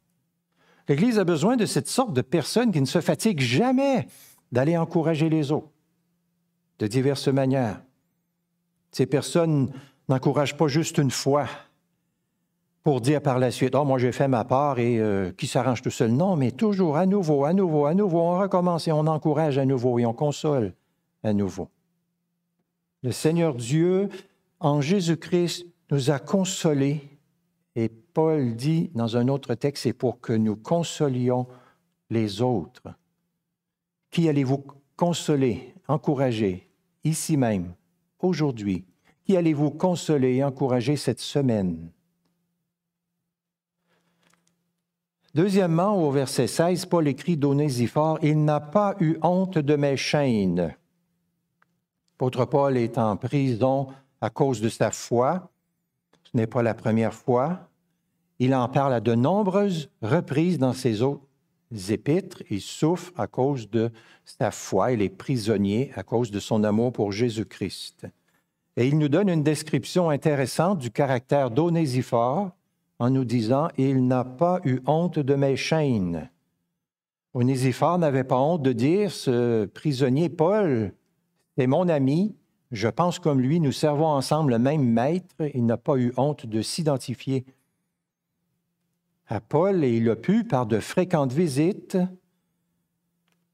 L'Église 0.88 1.18
a 1.18 1.24
besoin 1.24 1.56
de 1.56 1.66
cette 1.66 1.88
sorte 1.88 2.12
de 2.12 2.20
personnes 2.20 2.70
qui 2.70 2.80
ne 2.80 2.86
se 2.86 3.00
fatiguent 3.00 3.40
jamais 3.40 4.06
d'aller 4.52 4.76
encourager 4.76 5.28
les 5.28 5.50
autres 5.50 5.72
de 6.78 6.86
diverses 6.86 7.26
manières. 7.26 7.82
Ces 8.92 9.06
personnes 9.06 9.72
n'encourage 10.08 10.56
pas 10.56 10.68
juste 10.68 10.98
une 10.98 11.10
fois 11.10 11.48
pour 12.84 13.00
dire 13.00 13.20
par 13.20 13.40
la 13.40 13.50
suite, 13.50 13.74
oh, 13.74 13.84
moi 13.84 13.98
j'ai 13.98 14.12
fait 14.12 14.28
ma 14.28 14.44
part 14.44 14.78
et 14.78 15.00
euh, 15.00 15.32
qui 15.32 15.48
s'arrange 15.48 15.82
tout 15.82 15.90
seul. 15.90 16.12
Non, 16.12 16.36
mais 16.36 16.52
toujours 16.52 16.96
à 16.96 17.06
nouveau, 17.06 17.44
à 17.44 17.52
nouveau, 17.52 17.86
à 17.86 17.94
nouveau, 17.94 18.20
on 18.20 18.38
recommence 18.38 18.86
et 18.86 18.92
on 18.92 19.08
encourage 19.08 19.58
à 19.58 19.64
nouveau 19.64 19.98
et 19.98 20.06
on 20.06 20.12
console 20.12 20.74
à 21.24 21.32
nouveau. 21.32 21.70
Le 23.02 23.10
Seigneur 23.10 23.56
Dieu, 23.56 24.10
en 24.60 24.80
Jésus-Christ, 24.80 25.73
nous 25.90 26.10
a 26.10 26.18
consolés 26.18 27.14
et 27.76 27.88
Paul 27.88 28.54
dit 28.54 28.90
dans 28.94 29.16
un 29.16 29.28
autre 29.28 29.54
texte, 29.54 29.84
c'est 29.84 29.92
pour 29.92 30.20
que 30.20 30.32
nous 30.32 30.56
consolions 30.56 31.46
les 32.10 32.40
autres. 32.40 32.94
Qui 34.10 34.28
allez-vous 34.28 34.64
consoler, 34.96 35.74
encourager, 35.88 36.70
ici 37.02 37.36
même, 37.36 37.74
aujourd'hui, 38.20 38.84
qui 39.24 39.36
allez-vous 39.36 39.70
consoler 39.70 40.36
et 40.36 40.44
encourager 40.44 40.96
cette 40.96 41.20
semaine? 41.20 41.90
Deuxièmement, 45.34 46.00
au 46.00 46.12
verset 46.12 46.46
16, 46.46 46.86
Paul 46.86 47.08
écrit 47.08 47.36
d'Onésiphore, 47.36 48.20
Il 48.22 48.44
n'a 48.44 48.60
pas 48.60 48.94
eu 49.00 49.16
honte 49.20 49.58
de 49.58 49.74
mes 49.74 49.96
chaînes. 49.96 50.76
L'apôtre 52.12 52.44
Paul 52.44 52.76
est 52.76 52.98
en 52.98 53.16
prison 53.16 53.88
à 54.20 54.30
cause 54.30 54.60
de 54.60 54.68
sa 54.68 54.92
foi. 54.92 55.50
Ce 56.34 56.38
n'est 56.38 56.48
pas 56.48 56.64
la 56.64 56.74
première 56.74 57.14
fois. 57.14 57.68
Il 58.40 58.56
en 58.56 58.68
parle 58.68 58.94
à 58.94 59.00
de 59.00 59.14
nombreuses 59.14 59.88
reprises 60.02 60.58
dans 60.58 60.72
ses 60.72 61.00
autres 61.00 61.22
épîtres. 61.90 62.42
Il 62.50 62.60
souffre 62.60 63.12
à 63.16 63.28
cause 63.28 63.70
de 63.70 63.92
sa 64.24 64.50
foi. 64.50 64.90
Il 64.90 65.00
est 65.00 65.10
prisonnier 65.10 65.92
à 65.94 66.02
cause 66.02 66.32
de 66.32 66.40
son 66.40 66.64
amour 66.64 66.92
pour 66.92 67.12
Jésus-Christ. 67.12 68.08
Et 68.76 68.88
il 68.88 68.98
nous 68.98 69.08
donne 69.08 69.28
une 69.28 69.44
description 69.44 70.10
intéressante 70.10 70.80
du 70.80 70.90
caractère 70.90 71.52
d'Onésiphore 71.52 72.50
en 72.98 73.10
nous 73.10 73.24
disant 73.24 73.68
Il 73.78 74.08
n'a 74.08 74.24
pas 74.24 74.60
eu 74.64 74.80
honte 74.86 75.20
de 75.20 75.36
mes 75.36 75.54
chaînes. 75.54 76.28
Onésiphore 77.32 77.98
n'avait 77.98 78.24
pas 78.24 78.40
honte 78.40 78.62
de 78.62 78.72
dire 78.72 79.12
Ce 79.12 79.66
prisonnier 79.66 80.30
Paul 80.30 80.92
est 81.58 81.68
mon 81.68 81.88
ami, 81.88 82.34
je 82.72 82.88
pense 82.88 83.18
comme 83.18 83.40
lui, 83.40 83.60
nous 83.60 83.72
servons 83.72 84.06
ensemble 84.06 84.52
le 84.52 84.58
même 84.58 84.84
maître. 84.84 85.34
Il 85.54 85.66
n'a 85.66 85.76
pas 85.76 85.96
eu 85.96 86.12
honte 86.16 86.46
de 86.46 86.62
s'identifier 86.62 87.44
à 89.26 89.40
Paul 89.40 89.84
et 89.84 89.96
il 89.96 90.08
a 90.10 90.16
pu, 90.16 90.44
par 90.44 90.66
de 90.66 90.80
fréquentes 90.80 91.32
visites, 91.32 91.98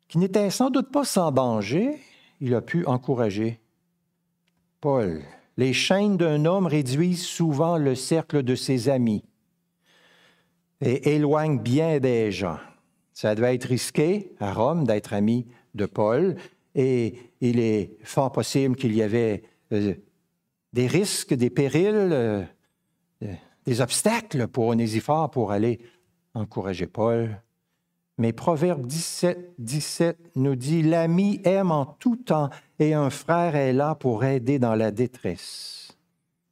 qui 0.09 0.19
n'étaient 0.19 0.51
sans 0.51 0.71
doute 0.71 0.91
pas 0.91 1.05
sans 1.05 1.31
danger, 1.31 2.01
il 2.41 2.55
a 2.55 2.61
pu 2.61 2.85
encourager 2.87 3.61
Paul, 4.81 5.23
les 5.57 5.73
chaînes 5.73 6.17
d'un 6.17 6.47
homme 6.47 6.67
réduisent 6.67 7.27
souvent 7.27 7.77
le 7.77 7.95
cercle 7.95 8.43
de 8.43 8.55
ses 8.55 8.89
amis 8.89 9.23
et 10.81 11.15
éloignent 11.15 11.59
bien 11.59 12.01
des 12.01 12.33
gens. 12.33 12.59
Ça 13.13 13.35
devait 13.35 13.55
être 13.55 13.67
risqué 13.67 14.33
à 14.41 14.55
Rome 14.55 14.85
d'être 14.85 15.13
ami 15.13 15.47
de 15.75 15.85
Paul 15.85 16.37
et 16.75 17.30
il 17.41 17.59
est 17.59 17.97
fort 18.03 18.33
possible 18.33 18.77
qu'il 18.77 18.95
y 18.95 19.03
avait 19.03 19.43
euh, 19.73 19.95
des 20.73 20.87
risques, 20.87 21.35
des 21.35 21.51
périls, 21.51 21.95
euh, 21.95 22.45
des 23.65 23.81
obstacles 23.81 24.47
pour 24.49 24.67
Onésiphore 24.69 25.31
pour 25.31 25.53
aller 25.53 25.81
encourager 26.35 26.87
Paul. 26.87 27.41
Mais 28.19 28.33
Proverbe 28.33 28.87
17, 28.87 29.55
17 29.59 30.19
nous 30.37 30.55
dit, 30.55 30.83
L'ami 30.83 31.41
aime 31.45 31.71
en 31.71 31.87
tout 31.87 32.17
temps 32.17 32.51
et 32.79 32.93
un 32.93 33.11
frère 33.11 33.57
est 33.57 33.73
là 33.73 33.95
pour 33.95 34.25
aider 34.25 34.59
dans 34.59 34.75
la 34.75 34.91
détresse. 34.91 35.97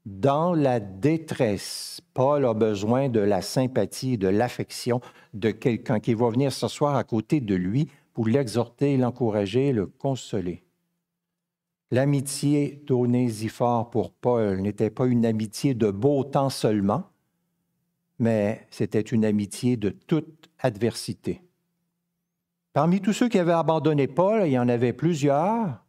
Dans 0.06 0.54
la 0.54 0.80
détresse, 0.80 2.00
Paul 2.14 2.46
a 2.46 2.54
besoin 2.54 3.10
de 3.10 3.20
la 3.20 3.42
sympathie, 3.42 4.16
de 4.16 4.28
l'affection 4.28 5.02
de 5.34 5.50
quelqu'un 5.50 6.00
qui 6.00 6.14
va 6.14 6.30
venir 6.30 6.50
s'asseoir 6.50 6.96
à 6.96 7.04
côté 7.04 7.40
de 7.40 7.54
lui 7.54 7.90
pour 8.14 8.26
l'exhorter, 8.26 8.96
l'encourager, 8.96 9.72
le 9.72 9.86
consoler. 9.86 10.64
L'amitié 11.90 12.82
d'Onésiphore 12.86 13.88
pour 13.88 14.12
Paul 14.12 14.60
n'était 14.60 14.90
pas 14.90 15.06
une 15.06 15.24
amitié 15.24 15.72
de 15.72 15.90
beau 15.90 16.22
temps 16.22 16.50
seulement, 16.50 17.04
mais 18.18 18.66
c'était 18.70 19.00
une 19.00 19.24
amitié 19.24 19.78
de 19.78 19.88
toute 19.88 20.50
adversité. 20.58 21.40
Parmi 22.74 23.00
tous 23.00 23.14
ceux 23.14 23.28
qui 23.28 23.38
avaient 23.38 23.52
abandonné 23.52 24.06
Paul, 24.06 24.42
il 24.46 24.52
y 24.52 24.58
en 24.58 24.68
avait 24.68 24.92
plusieurs. 24.92 25.82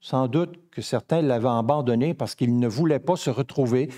Sans 0.00 0.28
doute 0.28 0.70
que 0.70 0.80
certains 0.80 1.20
l'avaient 1.20 1.48
abandonné 1.48 2.14
parce 2.14 2.34
qu'ils 2.34 2.58
ne 2.58 2.68
voulaient 2.68 2.98
pas 2.98 3.16
se 3.16 3.30
retrouver 3.30 3.90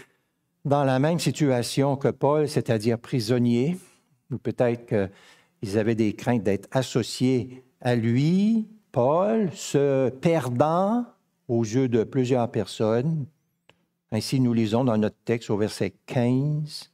dans 0.64 0.82
la 0.82 0.99
même 0.99 1.20
situation 1.20 1.96
que 1.96 2.08
Paul, 2.08 2.49
c'est-à-dire 2.49 2.99
prisonnier, 2.99 3.78
ou 4.32 4.38
peut-être 4.38 4.87
qu'ils 4.87 5.78
avaient 5.78 5.94
des 5.94 6.14
craintes 6.14 6.42
d'être 6.42 6.68
associés 6.72 7.64
à 7.80 7.94
lui, 7.94 8.68
Paul, 8.90 9.50
se 9.52 10.08
perdant 10.08 11.06
aux 11.50 11.64
yeux 11.64 11.88
de 11.88 12.04
plusieurs 12.04 12.49
personnes. 12.49 13.26
Ainsi, 14.12 14.38
nous 14.38 14.52
lisons 14.52 14.85
dans 14.85 14.97
notre 14.97 15.19
texte 15.25 15.50
au 15.50 15.57
verset 15.57 15.95
15, 16.07 16.92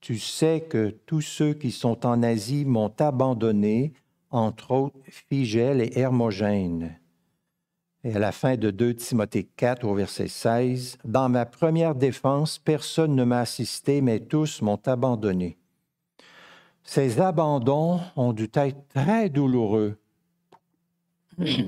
Tu 0.00 0.18
sais 0.18 0.60
que 0.68 0.90
tous 1.04 1.20
ceux 1.20 1.52
qui 1.52 1.72
sont 1.72 2.06
en 2.06 2.22
Asie 2.22 2.64
m'ont 2.64 2.92
abandonné, 2.98 3.92
entre 4.30 4.70
autres 4.70 4.96
Figel 5.08 5.80
et 5.80 5.98
Hermogène. 5.98 6.96
Et 8.04 8.14
à 8.14 8.20
la 8.20 8.30
fin 8.30 8.56
de 8.56 8.70
2 8.70 8.94
Timothée 8.94 9.48
4 9.56 9.84
au 9.84 9.94
verset 9.94 10.28
16, 10.28 10.98
Dans 11.04 11.28
ma 11.28 11.44
première 11.44 11.96
défense, 11.96 12.58
personne 12.58 13.16
ne 13.16 13.24
m'a 13.24 13.40
assisté, 13.40 14.00
mais 14.00 14.20
tous 14.20 14.62
m'ont 14.62 14.80
abandonné. 14.86 15.58
Ces 16.84 17.20
abandons 17.20 18.00
ont 18.14 18.32
dû 18.32 18.48
être 18.54 18.88
très 18.88 19.28
douloureux 19.28 19.98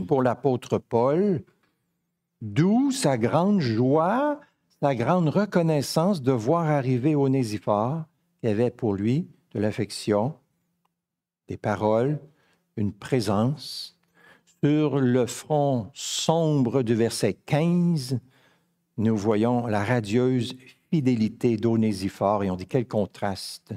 pour 0.06 0.22
l'apôtre 0.22 0.78
Paul, 0.78 1.42
d'où 2.42 2.90
sa 2.90 3.16
grande 3.16 3.60
joie, 3.60 4.40
sa 4.82 4.94
grande 4.96 5.28
reconnaissance 5.28 6.22
de 6.22 6.32
voir 6.32 6.66
arriver 6.66 7.14
Onésifore, 7.14 8.02
qui 8.40 8.48
avait 8.48 8.72
pour 8.72 8.94
lui 8.94 9.28
de 9.52 9.60
l'affection, 9.60 10.34
des 11.46 11.56
paroles, 11.56 12.18
une 12.76 12.92
présence. 12.92 13.96
Sur 14.64 14.98
le 14.98 15.26
front 15.26 15.90
sombre 15.94 16.82
du 16.82 16.94
verset 16.94 17.34
15, 17.34 18.18
nous 18.96 19.16
voyons 19.16 19.66
la 19.66 19.84
radieuse 19.84 20.56
fidélité 20.90 21.56
d'Onésiphore 21.56 22.44
et 22.44 22.50
on 22.50 22.56
dit 22.56 22.66
quel 22.66 22.86
contraste. 22.86 23.72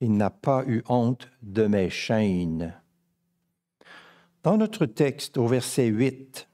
Il 0.00 0.16
n'a 0.16 0.30
pas 0.30 0.64
eu 0.66 0.82
honte 0.88 1.28
de 1.42 1.66
mes 1.66 1.90
chaînes. 1.90 2.74
Dans 4.42 4.56
notre 4.56 4.86
texte, 4.86 5.38
au 5.38 5.46
verset 5.46 5.86
8, 5.86 6.48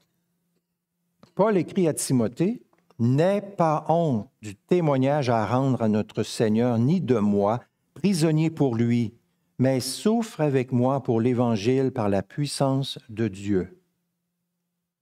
Paul 1.35 1.57
écrit 1.57 1.87
à 1.87 1.93
Timothée, 1.93 2.61
N'aie 2.99 3.41
pas 3.41 3.85
honte 3.89 4.29
du 4.41 4.55
témoignage 4.55 5.29
à 5.29 5.45
rendre 5.47 5.81
à 5.81 5.87
notre 5.87 6.21
Seigneur, 6.21 6.77
ni 6.77 7.01
de 7.01 7.17
moi, 7.17 7.59
prisonnier 7.95 8.51
pour 8.51 8.75
lui, 8.75 9.15
mais 9.57 9.79
souffre 9.79 10.41
avec 10.41 10.71
moi 10.71 11.01
pour 11.01 11.19
l'Évangile 11.19 11.91
par 11.91 12.07
la 12.07 12.21
puissance 12.21 12.99
de 13.09 13.27
Dieu. 13.27 13.79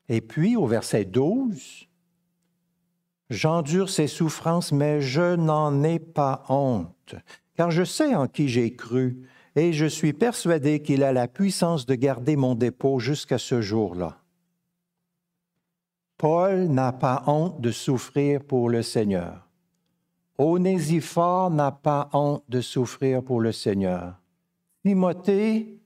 Et 0.08 0.22
puis 0.22 0.56
au 0.56 0.66
verset 0.66 1.06
12, 1.06 1.88
J'endure 3.30 3.90
ces 3.90 4.08
souffrances, 4.08 4.74
mais 4.74 5.00
je 5.00 5.36
n'en 5.36 5.84
ai 5.84 6.00
pas 6.00 6.44
honte, 6.50 7.16
car 7.56 7.72
je 7.72 7.84
sais 7.84 8.14
en 8.14 8.28
qui 8.28 8.50
j'ai 8.50 8.76
cru, 8.76 9.22
et 9.56 9.72
je 9.72 9.86
suis 9.86 10.12
persuadé 10.12 10.82
qu'il 10.82 11.04
a 11.04 11.14
la 11.14 11.30
puissance 11.30 11.86
de 11.86 11.96
garder 11.96 12.36
mon 12.36 12.56
dépôt 12.56 13.00
jusqu'à 13.00 13.38
ce 13.38 13.62
jour-là. 13.62 14.21
Paul 16.22 16.68
n'a 16.68 16.92
pas 16.92 17.24
honte 17.26 17.60
de 17.62 17.72
souffrir 17.72 18.44
pour 18.44 18.70
le 18.70 18.84
Seigneur. 18.84 19.50
Onésiphore 20.38 21.50
n'a 21.50 21.72
pas 21.72 22.12
honte 22.14 22.44
de 22.48 22.62
souffrir 22.62 23.24
pour 23.24 23.42
le 23.42 23.52
Seigneur. 23.52 24.22
Timothée, 24.86 25.80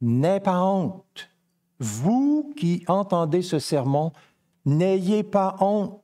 n'aie 0.00 0.40
pas 0.40 0.60
honte. 0.60 1.30
Vous 1.78 2.52
qui 2.56 2.82
entendez 2.88 3.42
ce 3.42 3.60
sermon, 3.60 4.10
n'ayez 4.64 5.22
pas 5.22 5.54
honte 5.60 6.02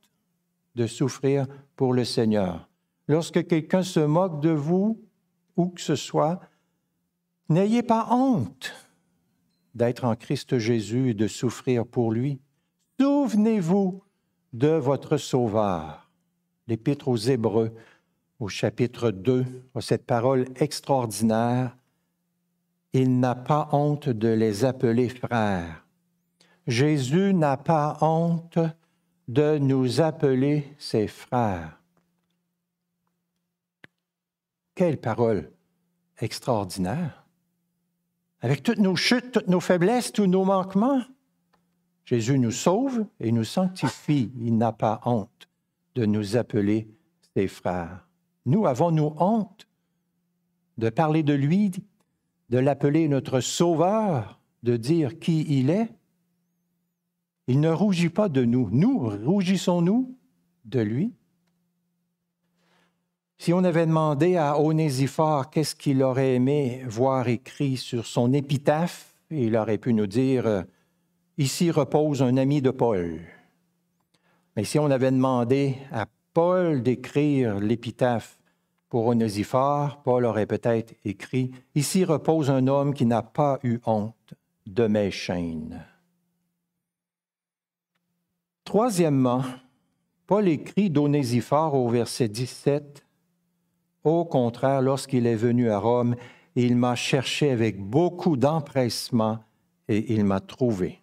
de 0.76 0.86
souffrir 0.86 1.48
pour 1.74 1.92
le 1.92 2.04
Seigneur. 2.04 2.68
Lorsque 3.08 3.48
quelqu'un 3.48 3.82
se 3.82 3.98
moque 3.98 4.40
de 4.40 4.50
vous, 4.50 5.02
où 5.56 5.70
que 5.70 5.80
ce 5.80 5.96
soit, 5.96 6.38
n'ayez 7.48 7.82
pas 7.82 8.06
honte 8.12 8.72
d'être 9.74 10.04
en 10.04 10.14
Christ 10.14 10.58
Jésus 10.58 11.10
et 11.10 11.14
de 11.14 11.26
souffrir 11.26 11.84
pour 11.84 12.12
lui. 12.12 12.38
Souvenez-vous 13.00 14.02
de 14.52 14.68
votre 14.68 15.16
Sauveur. 15.16 16.10
L'Épître 16.66 17.08
aux 17.08 17.16
Hébreux, 17.16 17.74
au 18.38 18.48
chapitre 18.48 19.10
2, 19.10 19.46
cette 19.80 20.04
parole 20.04 20.44
extraordinaire 20.56 21.78
il 22.92 23.18
n'a 23.18 23.34
pas 23.34 23.70
honte 23.72 24.10
de 24.10 24.28
les 24.28 24.66
appeler 24.66 25.08
frères. 25.08 25.86
Jésus 26.66 27.32
n'a 27.32 27.56
pas 27.56 27.96
honte 28.02 28.58
de 29.28 29.56
nous 29.56 30.02
appeler 30.02 30.74
ses 30.78 31.06
frères. 31.06 31.80
Quelle 34.74 35.00
parole 35.00 35.50
extraordinaire. 36.18 37.24
Avec 38.42 38.62
toutes 38.62 38.78
nos 38.78 38.96
chutes, 38.96 39.32
toutes 39.32 39.48
nos 39.48 39.60
faiblesses, 39.60 40.12
tous 40.12 40.26
nos 40.26 40.44
manquements, 40.44 41.00
Jésus 42.10 42.40
nous 42.40 42.50
sauve 42.50 43.06
et 43.20 43.30
nous 43.30 43.44
sanctifie. 43.44 44.32
Il 44.40 44.58
n'a 44.58 44.72
pas 44.72 45.00
honte 45.04 45.48
de 45.94 46.06
nous 46.06 46.36
appeler 46.36 46.88
ses 47.36 47.46
frères. 47.46 48.08
Nous 48.46 48.66
avons-nous 48.66 49.14
honte 49.16 49.68
de 50.76 50.90
parler 50.90 51.22
de 51.22 51.34
lui, 51.34 51.70
de 52.48 52.58
l'appeler 52.58 53.06
notre 53.06 53.38
Sauveur, 53.38 54.40
de 54.64 54.76
dire 54.76 55.20
qui 55.20 55.46
il 55.60 55.70
est? 55.70 55.88
Il 57.46 57.60
ne 57.60 57.70
rougit 57.70 58.08
pas 58.08 58.28
de 58.28 58.44
nous. 58.44 58.68
Nous, 58.72 59.08
rougissons-nous 59.08 60.12
de 60.64 60.80
lui? 60.80 61.14
Si 63.38 63.52
on 63.52 63.62
avait 63.62 63.86
demandé 63.86 64.36
à 64.36 64.58
Onésiphore 64.58 65.48
qu'est-ce 65.48 65.76
qu'il 65.76 66.02
aurait 66.02 66.34
aimé 66.34 66.82
voir 66.88 67.28
écrit 67.28 67.76
sur 67.76 68.04
son 68.04 68.32
épitaphe, 68.32 69.14
il 69.30 69.54
aurait 69.54 69.78
pu 69.78 69.94
nous 69.94 70.08
dire 70.08 70.64
Ici 71.38 71.70
repose 71.70 72.22
un 72.22 72.36
ami 72.36 72.60
de 72.60 72.70
Paul. 72.70 73.20
Mais 74.56 74.64
si 74.64 74.78
on 74.78 74.90
avait 74.90 75.10
demandé 75.10 75.76
à 75.92 76.06
Paul 76.34 76.82
d'écrire 76.82 77.58
l'épitaphe 77.58 78.38
pour 78.88 79.06
Onésifore, 79.06 80.02
Paul 80.02 80.24
aurait 80.24 80.46
peut-être 80.46 80.94
écrit 81.04 81.52
Ici 81.74 82.04
repose 82.04 82.50
un 82.50 82.66
homme 82.66 82.92
qui 82.92 83.06
n'a 83.06 83.22
pas 83.22 83.58
eu 83.62 83.78
honte 83.86 84.34
de 84.66 84.86
mes 84.86 85.10
chaînes. 85.10 85.84
Troisièmement, 88.64 89.42
Paul 90.26 90.46
écrit 90.48 90.90
d'Onésifore 90.90 91.74
au 91.74 91.88
verset 91.88 92.28
17 92.28 93.04
Au 94.04 94.24
contraire, 94.24 94.82
lorsqu'il 94.82 95.26
est 95.26 95.34
venu 95.34 95.70
à 95.70 95.78
Rome, 95.78 96.14
il 96.54 96.76
m'a 96.76 96.94
cherché 96.94 97.50
avec 97.50 97.80
beaucoup 97.80 98.36
d'empressement 98.36 99.38
et 99.88 100.12
il 100.12 100.24
m'a 100.24 100.40
trouvé. 100.40 100.99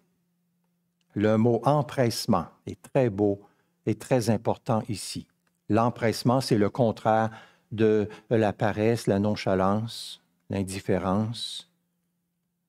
Le 1.18 1.36
mot 1.36 1.60
empressement 1.64 2.46
est 2.68 2.80
très 2.80 3.10
beau 3.10 3.40
et 3.86 3.96
très 3.96 4.30
important 4.30 4.84
ici. 4.88 5.26
L'empressement, 5.68 6.40
c'est 6.40 6.56
le 6.56 6.70
contraire 6.70 7.30
de 7.72 8.08
la 8.30 8.52
paresse, 8.52 9.08
la 9.08 9.18
nonchalance, 9.18 10.22
l'indifférence, 10.48 11.72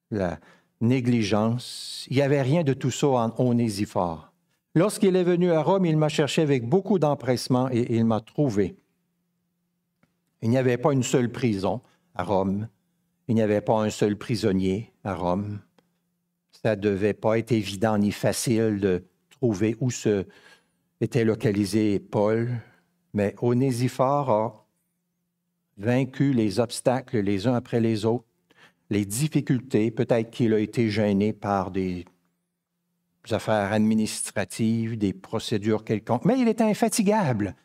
la 0.10 0.40
négligence. 0.82 2.08
Il 2.10 2.16
n'y 2.16 2.24
avait 2.24 2.42
rien 2.42 2.64
de 2.64 2.74
tout 2.74 2.90
ça 2.90 3.10
en 3.10 3.36
Onésifore. 3.38 4.34
Lorsqu'il 4.74 5.16
est 5.16 5.24
venu 5.24 5.52
à 5.52 5.62
Rome, 5.62 5.86
il 5.86 5.98
m'a 5.98 6.10
cherché 6.10 6.42
avec 6.42 6.68
beaucoup 6.68 6.98
d'empressement 6.98 7.70
et 7.72 7.98
il 7.98 8.04
m'a 8.04 8.20
trouvé. 8.20 8.76
Il 10.42 10.50
n'y 10.50 10.58
avait 10.58 10.80
pas 10.80 10.92
une 10.92 11.04
seule 11.04 11.32
prison 11.32 11.82
à 12.16 12.24
Rome. 12.24 12.68
Il 13.28 13.36
n'y 13.36 13.44
avait 13.44 13.62
pas 13.62 13.80
un 13.80 13.92
seul 13.92 14.18
prisonnier 14.18 14.92
à 15.04 15.14
Rome. 15.14 15.60
Ça 16.62 16.76
ne 16.76 16.82
devait 16.82 17.13
pas 17.13 17.39
être 17.39 17.54
évident 17.54 17.98
ni 17.98 18.12
facile 18.12 18.80
de 18.80 19.06
trouver 19.30 19.78
où 19.80 19.91
se 19.91 20.26
était 21.02 21.24
localisé 21.24 22.00
Paul, 22.00 22.50
mais 23.13 23.34
Onésifore 23.41 24.30
a 24.30 24.67
vaincu 25.78 26.34
les 26.34 26.60
obstacles 26.60 27.19
les 27.19 27.48
uns 27.48 27.54
après 27.54 27.80
les 27.80 28.04
autres. 28.06 28.26
les 28.89 29.06
difficultés, 29.06 29.91
peut-être 29.91 30.32
qu'il 30.32 30.52
a 30.54 30.60
été 30.60 30.89
gêné 30.89 31.32
par 31.32 31.69
des 31.69 32.06
affaires 33.30 33.72
administratives, 33.72 34.98
des 34.98 35.13
procédures 35.13 35.84
quelconques, 35.84 36.26
mais 36.26 36.39
il 36.39 36.48
était 36.48 36.63
infatigable. 36.63 37.56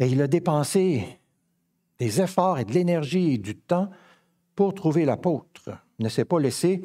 Et 0.00 0.08
il 0.08 0.20
a 0.20 0.26
dépensé 0.26 1.04
des 2.00 2.20
efforts 2.20 2.58
et 2.58 2.64
de 2.64 2.72
l'énergie 2.72 3.34
et 3.34 3.38
du 3.38 3.56
temps 3.56 3.88
pour 4.56 4.74
trouver 4.74 5.04
l'apôtre. 5.04 5.70
Il 6.00 6.04
ne 6.04 6.08
s'est 6.10 6.24
pas 6.24 6.40
laissé 6.40 6.82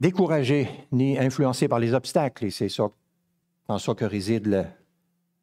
décourager 0.00 0.68
ni 0.92 1.18
influencé 1.18 1.68
par 1.68 1.78
les 1.78 1.94
obstacles. 1.94 2.46
Et 2.46 2.50
c'est 2.50 2.68
en 3.68 3.78
ça 3.78 3.94
que 3.94 4.04
réside 4.04 4.46
la 4.46 4.66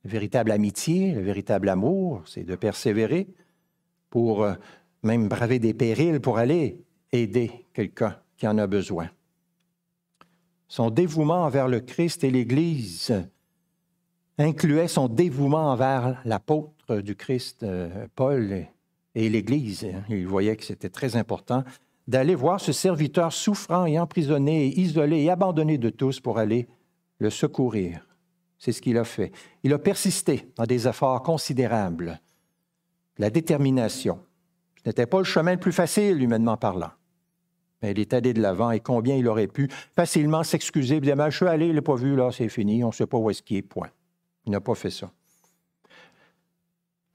véritable 0.06 0.52
amitié, 0.52 1.14
le 1.14 1.22
véritable 1.22 1.70
amour, 1.70 2.22
c'est 2.26 2.44
de 2.44 2.56
persévérer 2.56 3.28
pour 4.10 4.44
euh, 4.44 4.54
même 5.02 5.28
braver 5.28 5.60
des 5.60 5.74
périls 5.74 6.20
pour 6.20 6.38
aller 6.38 6.84
aider 7.12 7.52
quelqu'un 7.74 8.18
qui 8.38 8.48
en 8.48 8.58
a 8.58 8.68
besoin. 8.68 9.10
Son 10.68 10.90
dévouement 10.90 11.44
envers 11.44 11.68
le 11.68 11.80
Christ 11.80 12.24
et 12.24 12.32
l'Église 12.32 13.14
incluait 14.38 14.88
son 14.88 15.08
dévouement 15.08 15.72
envers 15.72 16.22
l'apôtre 16.26 16.98
du 16.98 17.16
Christ, 17.16 17.64
euh, 17.64 18.08
Paul, 18.16 18.66
et 19.16 19.30
l'Église. 19.30 19.88
Il 20.10 20.28
voyait 20.28 20.56
que 20.56 20.64
c'était 20.64 20.90
très 20.90 21.16
important 21.16 21.64
d'aller 22.08 22.36
voir 22.36 22.60
ce 22.60 22.72
serviteur 22.72 23.32
souffrant 23.32 23.86
et 23.86 24.00
emprisonné, 24.00 24.68
isolé 24.80 25.22
et 25.24 25.30
abandonné 25.30 25.78
de 25.78 25.90
tous 25.90 26.20
pour 26.20 26.38
aller 26.38 26.68
le 27.20 27.30
secourir. 27.30 28.06
C'est 28.58 28.72
ce 28.72 28.82
qu'il 28.82 28.98
a 28.98 29.04
fait. 29.04 29.32
Il 29.64 29.74
a 29.74 29.80
persisté 29.80 30.52
dans 30.56 30.66
des 30.66 30.88
efforts 30.88 31.24
considérables. 31.24 32.20
La 33.18 33.30
détermination. 33.30 34.20
Ce 34.84 34.90
n'était 34.90 35.06
pas 35.06 35.20
le 35.20 35.24
chemin 35.24 35.54
le 35.54 35.60
plus 35.60 35.72
facile, 35.72 36.22
humainement 36.22 36.58
parlant. 36.58 36.92
Mais 37.82 37.92
il 37.92 38.00
est 38.00 38.14
allé 38.14 38.34
de 38.34 38.42
l'avant 38.42 38.72
et 38.72 38.80
combien 38.80 39.16
il 39.16 39.28
aurait 39.28 39.48
pu 39.48 39.70
facilement 39.96 40.44
s'excuser, 40.44 41.02
Je 41.04 41.30
suis 41.36 41.46
allé, 41.46 41.68
il 41.68 41.76
n'a 41.76 41.82
pas 41.82 41.96
vu, 41.96 42.16
là, 42.16 42.32
c'est 42.32 42.50
fini, 42.50 42.84
on 42.84 42.88
ne 42.88 42.94
sait 42.94 43.06
pas 43.06 43.18
où 43.18 43.30
est-ce 43.30 43.44
qu'il 43.44 43.58
est, 43.58 43.62
point. 43.62 43.90
Il 44.46 44.52
n'a 44.52 44.62
pas 44.62 44.76
fait 44.76 44.90
ça. 44.90 45.12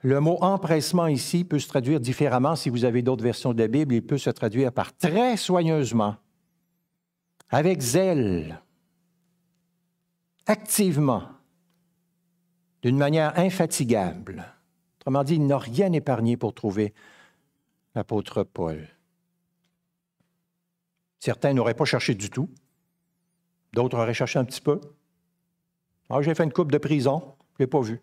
Le 0.00 0.20
mot 0.20 0.38
empressement 0.42 1.08
ici 1.08 1.44
peut 1.44 1.58
se 1.58 1.66
traduire 1.66 1.98
différemment. 1.98 2.54
Si 2.54 2.70
vous 2.70 2.84
avez 2.84 3.02
d'autres 3.02 3.24
versions 3.24 3.52
de 3.52 3.58
la 3.58 3.68
Bible, 3.68 3.94
il 3.94 4.06
peut 4.06 4.18
se 4.18 4.30
traduire 4.30 4.72
par 4.72 4.96
très 4.96 5.36
soigneusement, 5.36 6.16
avec 7.50 7.80
zèle, 7.80 8.62
activement, 10.46 11.24
d'une 12.82 12.96
manière 12.96 13.36
infatigable. 13.38 14.44
Autrement 15.00 15.24
dit, 15.24 15.34
il 15.34 15.46
n'a 15.46 15.58
rien 15.58 15.92
épargné 15.92 16.36
pour 16.36 16.54
trouver 16.54 16.94
l'apôtre 17.94 18.44
Paul. 18.44 18.88
Certains 21.18 21.52
n'auraient 21.52 21.74
pas 21.74 21.84
cherché 21.84 22.14
du 22.14 22.30
tout. 22.30 22.48
D'autres 23.72 23.98
auraient 23.98 24.14
cherché 24.14 24.38
un 24.38 24.44
petit 24.44 24.60
peu. 24.60 24.80
Ah, 26.08 26.22
j'ai 26.22 26.34
fait 26.34 26.44
une 26.44 26.52
coupe 26.52 26.70
de 26.70 26.78
prison, 26.78 27.34
je 27.50 27.54
ne 27.54 27.64
l'ai 27.64 27.66
pas 27.66 27.80
vu. 27.80 28.00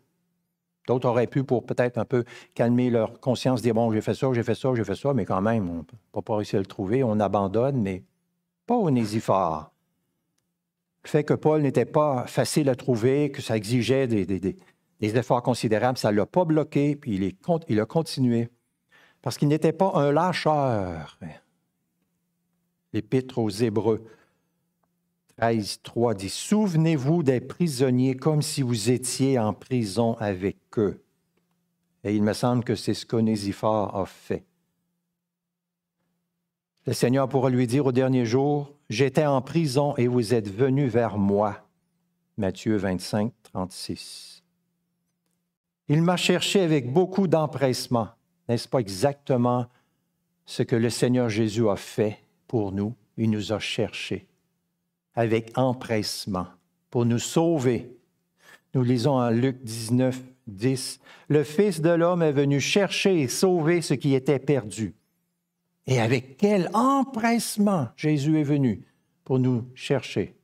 D'autres 0.88 1.08
auraient 1.08 1.28
pu, 1.28 1.44
pour 1.44 1.66
peut-être 1.66 1.98
un 1.98 2.06
peu 2.06 2.24
calmer 2.54 2.90
leur 2.90 3.20
conscience, 3.20 3.62
dire 3.62 3.74
Bon, 3.74 3.92
j'ai 3.92 4.02
fait 4.02 4.14
ça, 4.14 4.32
j'ai 4.34 4.44
fait 4.44 4.56
ça, 4.56 4.74
j'ai 4.76 4.84
fait 4.84 4.96
ça, 4.96 5.14
mais 5.14 5.26
quand 5.26 5.42
même, 5.42 5.70
on 5.70 5.84
peut 5.84 6.22
pas 6.22 6.36
réussir 6.36 6.58
à 6.58 6.60
le 6.60 6.68
trouver, 6.68 7.04
on 7.04 7.20
abandonne, 7.20 7.82
mais 7.82 8.04
pas 8.66 8.76
au 8.76 8.92
Nésiphore. 8.92 9.72
Le 11.04 11.10
fait 11.10 11.24
que 11.24 11.34
Paul 11.34 11.62
n'était 11.62 11.86
pas 11.86 12.26
facile 12.28 12.70
à 12.70 12.76
trouver, 12.76 13.32
que 13.32 13.42
ça 13.42 13.56
exigeait 13.56 14.08
des, 14.08 14.56
efforts 15.00 15.44
considérables, 15.44 15.98
ça 15.98 16.12
ne 16.12 16.18
l'a 16.18 16.26
pas 16.26 16.46
bloqué, 16.46 16.96
puis 16.96 17.16
il, 17.16 17.36
il 17.68 17.80
a 17.80 17.86
continué. 17.86 18.50
Parce 19.22 19.38
qu'il 19.38 19.48
n'était 19.48 19.74
pas 19.74 19.92
un 19.96 20.12
lâcheur. 20.12 21.20
L'Épître 22.94 23.38
aux 23.40 23.50
Hébreux 23.50 24.04
13, 25.38 25.82
3 25.84 26.14
dit 26.14 26.30
Souvenez-vous 26.30 27.24
des 27.24 27.42
prisonniers 27.42 28.16
comme 28.16 28.42
si 28.42 28.62
vous 28.62 28.90
étiez 28.90 29.38
en 29.38 29.54
prison 29.54 30.16
avec 30.20 30.58
eux. 30.78 31.04
Et 32.04 32.16
il 32.16 32.24
me 32.24 32.34
semble 32.34 32.64
que 32.64 32.76
c'est 32.76 32.94
ce 32.94 33.06
qu'Onésiphore 33.06 33.96
a 33.96 34.06
fait. 34.06 34.46
Le 36.86 36.94
Seigneur 36.94 37.28
pourra 37.28 37.50
lui 37.50 37.68
dire 37.68 37.88
au 37.88 37.92
dernier 37.92 38.26
jour 38.26 38.72
J'étais 38.90 39.26
en 39.26 39.42
prison 39.42 39.96
et 39.98 40.08
vous 40.08 40.34
êtes 40.34 40.48
venus 40.48 40.92
vers 40.92 41.18
moi. 41.18 41.68
Matthieu 42.38 42.78
25, 42.78 43.34
36. 43.44 44.44
Il 45.88 46.02
m'a 46.02 46.18
cherché 46.18 46.62
avec 46.62 46.92
beaucoup 46.92 47.28
d'empressement. 47.28 48.10
N'est-ce 48.48 48.68
pas 48.68 48.80
exactement 48.80 49.66
ce 50.46 50.64
que 50.64 50.76
le 50.76 50.90
Seigneur 50.90 51.30
Jésus 51.30 51.68
a 51.68 51.76
fait 51.76 52.20
pour 52.48 52.72
nous? 52.72 52.94
Il 53.18 53.32
nous 53.32 53.52
a 53.52 53.60
cherchés 53.60 54.28
avec 55.16 55.58
empressement 55.58 56.48
pour 56.90 57.06
nous 57.06 57.20
sauver. 57.20 57.98
Nous 58.74 58.84
lisons 58.84 59.14
en 59.14 59.30
Luc 59.30 59.64
19, 59.64 60.22
10, 60.48 61.00
Le 61.30 61.44
Fils 61.44 61.82
de 61.82 61.90
l'homme 61.90 62.22
est 62.22 62.32
venu 62.32 62.60
chercher 62.60 63.22
et 63.22 63.28
sauver 63.28 63.82
ce 63.82 63.94
qui 63.94 64.14
était 64.14 64.40
perdu. 64.40 64.94
Et 65.88 66.00
avec 66.00 66.38
quel 66.38 66.70
empressement 66.74 67.90
Jésus 67.96 68.40
est 68.40 68.44
venu 68.44 68.86
pour 69.24 69.40
nous 69.40 69.66
chercher 69.76 70.36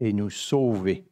et 0.00 0.12
nous 0.12 0.30
sauver. 0.30 1.04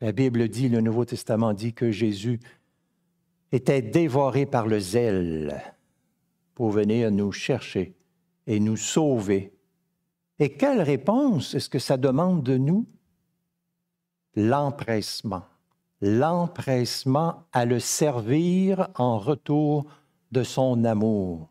La 0.00 0.12
Bible 0.12 0.48
dit, 0.48 0.68
le 0.68 0.80
Nouveau 0.80 1.04
Testament 1.04 1.54
dit 1.54 1.72
que 1.72 1.90
Jésus 1.90 2.38
était 3.50 3.82
dévoré 3.82 4.46
par 4.46 4.66
le 4.66 4.78
zèle 4.78 5.74
pour 6.54 6.70
venir 6.70 7.10
nous 7.10 7.32
chercher 7.32 7.94
et 8.46 8.60
nous 8.60 8.76
sauver 8.76 9.52
et 10.38 10.50
quelle 10.50 10.82
réponse 10.82 11.54
est-ce 11.54 11.68
que 11.68 11.78
ça 11.78 11.96
demande 11.96 12.42
de 12.42 12.56
nous? 12.56 12.86
L'empressement. 14.34 15.42
L'empressement 16.00 17.42
à 17.52 17.64
le 17.64 17.80
servir 17.80 18.88
en 18.94 19.18
retour 19.18 19.86
de 20.30 20.44
son 20.44 20.84
amour. 20.84 21.48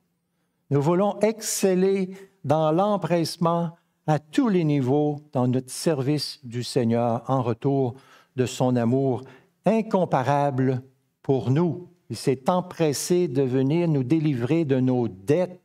Nous 0.69 0.81
voulons 0.81 1.19
exceller 1.19 2.15
dans 2.45 2.71
l'empressement 2.71 3.71
à 4.05 4.19
tous 4.19 4.47
les 4.47 4.63
niveaux 4.63 5.19
dans 5.33 5.47
notre 5.47 5.69
service 5.69 6.39
du 6.45 6.63
Seigneur 6.63 7.23
en 7.27 7.41
retour 7.41 7.95
de 8.37 8.45
son 8.45 8.77
amour 8.77 9.23
incomparable 9.65 10.81
pour 11.21 11.51
nous. 11.51 11.89
Il 12.09 12.15
s'est 12.15 12.49
empressé 12.49 13.27
de 13.27 13.41
venir 13.41 13.89
nous 13.89 14.03
délivrer 14.03 14.63
de 14.63 14.79
nos 14.79 15.09
dettes 15.09 15.59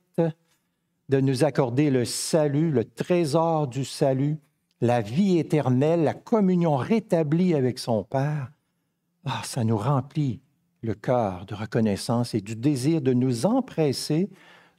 de 1.13 1.21
nous 1.21 1.45
accorder 1.45 1.91
le 1.91 2.07
salut, 2.07 2.71
le 2.71 2.87
trésor 2.87 3.69
du 3.69 3.85
salut, 3.85 4.39
la 4.81 5.03
vie 5.03 5.37
éternelle, 5.37 6.05
la 6.05 6.15
communion 6.15 6.75
rétablie 6.77 7.53
avec 7.53 7.79
son 7.79 8.03
Père, 8.03 8.51
ah, 9.27 9.43
ça 9.45 9.63
nous 9.63 9.77
remplit 9.77 10.41
le 10.81 10.95
cœur 10.95 11.45
de 11.45 11.55
reconnaissance 11.55 12.33
et 12.35 12.41
du 12.41 12.57
désir 12.57 13.03
de 13.03 13.13
nous 13.13 13.45
empresser 13.45 14.31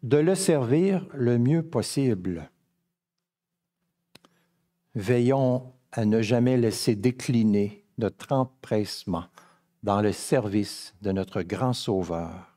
de 0.02 0.18
le 0.18 0.34
servir 0.34 1.08
le 1.14 1.38
mieux 1.38 1.62
possible. 1.62 2.50
Veillons 4.96 5.72
à 5.92 6.04
ne 6.04 6.24
jamais 6.24 6.58
laisser 6.58 6.96
décliner 6.96 7.86
notre 8.00 8.32
empressement 8.32 9.26
dans 9.84 10.02
le 10.02 10.12
service 10.12 10.96
de 11.04 11.12
notre 11.12 11.44
grand 11.44 11.74
Sauveur. 11.74 12.53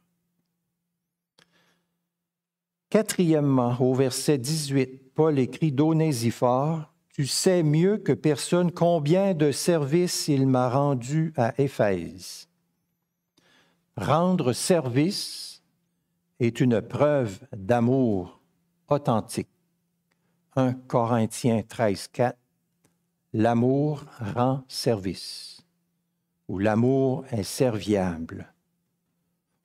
Quatrièmement, 2.89 3.77
au 3.81 3.95
verset 3.95 4.39
18, 4.39 5.13
Paul 5.15 5.39
écrit 5.39 5.73
d'Onésiphore, 5.73 6.93
Tu 7.13 7.27
sais 7.27 7.63
mieux 7.63 7.97
que 7.97 8.13
personne 8.13 8.71
combien 8.71 9.35
de 9.35 9.51
services 9.51 10.29
il 10.29 10.47
m'a 10.47 10.69
rendu 10.69 11.33
à 11.37 11.53
Éphèse. 11.61 12.49
Rendre 13.97 14.53
service 14.53 15.63
est 16.39 16.61
une 16.61 16.81
preuve 16.83 17.41
d'amour 17.57 18.41
authentique. 18.89 19.49
1 20.55 20.75
Corinthiens 20.75 21.63
13, 21.67 22.09
4, 22.09 22.39
L'amour 23.33 24.05
rend 24.35 24.65
service, 24.69 25.63
ou 26.49 26.59
l'amour 26.59 27.25
est 27.31 27.43
serviable. 27.43 28.53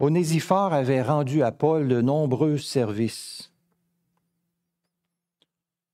Onésiphore 0.01 0.73
avait 0.73 1.03
rendu 1.03 1.43
à 1.43 1.51
Paul 1.51 1.87
de 1.87 2.01
nombreux 2.01 2.57
services. 2.57 3.53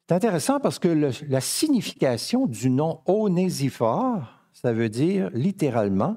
C'est 0.08 0.16
intéressant 0.16 0.62
parce 0.62 0.80
que 0.80 1.12
la 1.28 1.42
signification 1.42 2.48
du 2.48 2.70
nom 2.70 3.02
Onésiphore, 3.06 4.24
ça 4.54 4.72
veut 4.72 4.88
dire 4.88 5.30
littéralement 5.34 6.16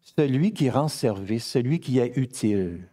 celui 0.00 0.52
qui 0.52 0.70
rend 0.70 0.86
service, 0.86 1.44
celui 1.44 1.80
qui 1.80 1.98
est 1.98 2.16
utile. 2.16 2.88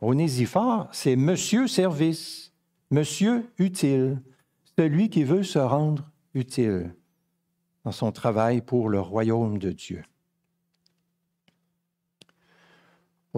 Onésiphore, 0.00 0.86
c'est 0.92 1.16
Monsieur 1.16 1.66
Service, 1.66 2.52
Monsieur 2.92 3.50
Utile, 3.58 4.22
celui 4.78 5.10
qui 5.10 5.24
veut 5.24 5.42
se 5.42 5.58
rendre 5.58 6.08
utile 6.34 6.94
dans 7.84 7.90
son 7.90 8.12
travail 8.12 8.60
pour 8.60 8.88
le 8.88 9.00
royaume 9.00 9.58
de 9.58 9.72
Dieu. 9.72 10.04